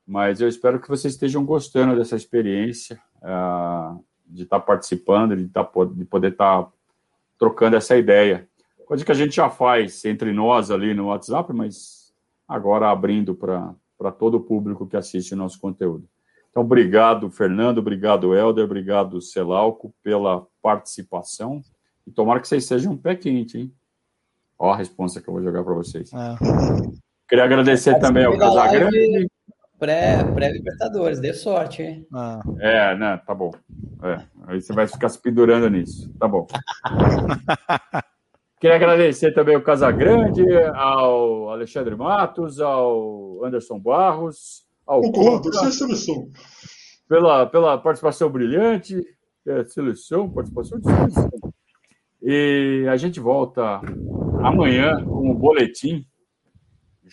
[0.05, 5.47] Mas eu espero que vocês estejam gostando dessa experiência, uh, de estar tá participando, de,
[5.47, 6.71] tá, de poder estar tá
[7.37, 8.47] trocando essa ideia.
[8.85, 12.13] Coisa que a gente já faz entre nós ali no WhatsApp, mas
[12.47, 16.07] agora abrindo para todo o público que assiste o nosso conteúdo.
[16.51, 21.63] Então, obrigado, Fernando, obrigado, Helder, obrigado, Celalco, pela participação.
[22.05, 23.73] E tomara que vocês sejam um pé quente, hein?
[24.59, 26.11] Ó a resposta que eu vou jogar para vocês.
[26.13, 26.35] É.
[27.27, 29.27] Queria agradecer também ao Casagrande
[30.33, 31.19] pré-Libertadores.
[31.19, 32.07] Pré Dê sorte, hein?
[32.13, 32.41] Ah.
[32.59, 33.21] É, né?
[33.25, 33.51] Tá bom.
[34.03, 34.17] É,
[34.47, 36.11] aí você vai ficar se pendurando nisso.
[36.19, 36.47] Tá bom.
[38.59, 46.29] Queria agradecer também ao Casagrande, ao Alexandre Matos, ao Anderson Barros, ao Concordo, é seleção.
[47.09, 49.03] Pela, pela participação brilhante,
[49.45, 51.29] é, seleção, participação de seleção.
[52.21, 53.81] E a gente volta
[54.41, 56.05] amanhã com o boletim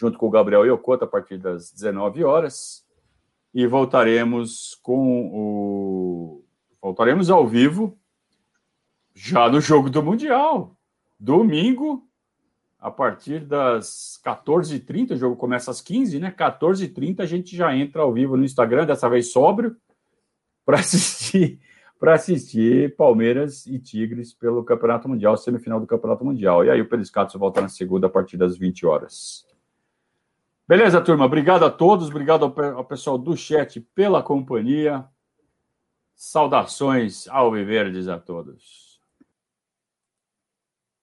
[0.00, 2.82] junto com o Gabriel Yokota, a partir das 19 horas.
[3.52, 6.44] E voltaremos com o.
[6.80, 7.98] Voltaremos ao vivo
[9.14, 10.74] já no jogo do Mundial.
[11.18, 12.08] Domingo,
[12.78, 16.30] a partir das 14h30, o jogo começa às 15 né?
[16.30, 19.76] 14h30 a gente já entra ao vivo no Instagram, dessa vez sóbrio,
[20.64, 21.60] para assistir
[21.98, 26.64] para assistir Palmeiras e Tigres pelo Campeonato Mundial, semifinal do Campeonato Mundial.
[26.64, 29.49] E aí o Periscato volta na segunda a partir das 20 horas.
[30.70, 31.24] Beleza, turma?
[31.24, 35.04] Obrigado a todos, obrigado ao, pessoal do chat pela companhia.
[36.14, 38.89] Saudações ao Viverdes a todos.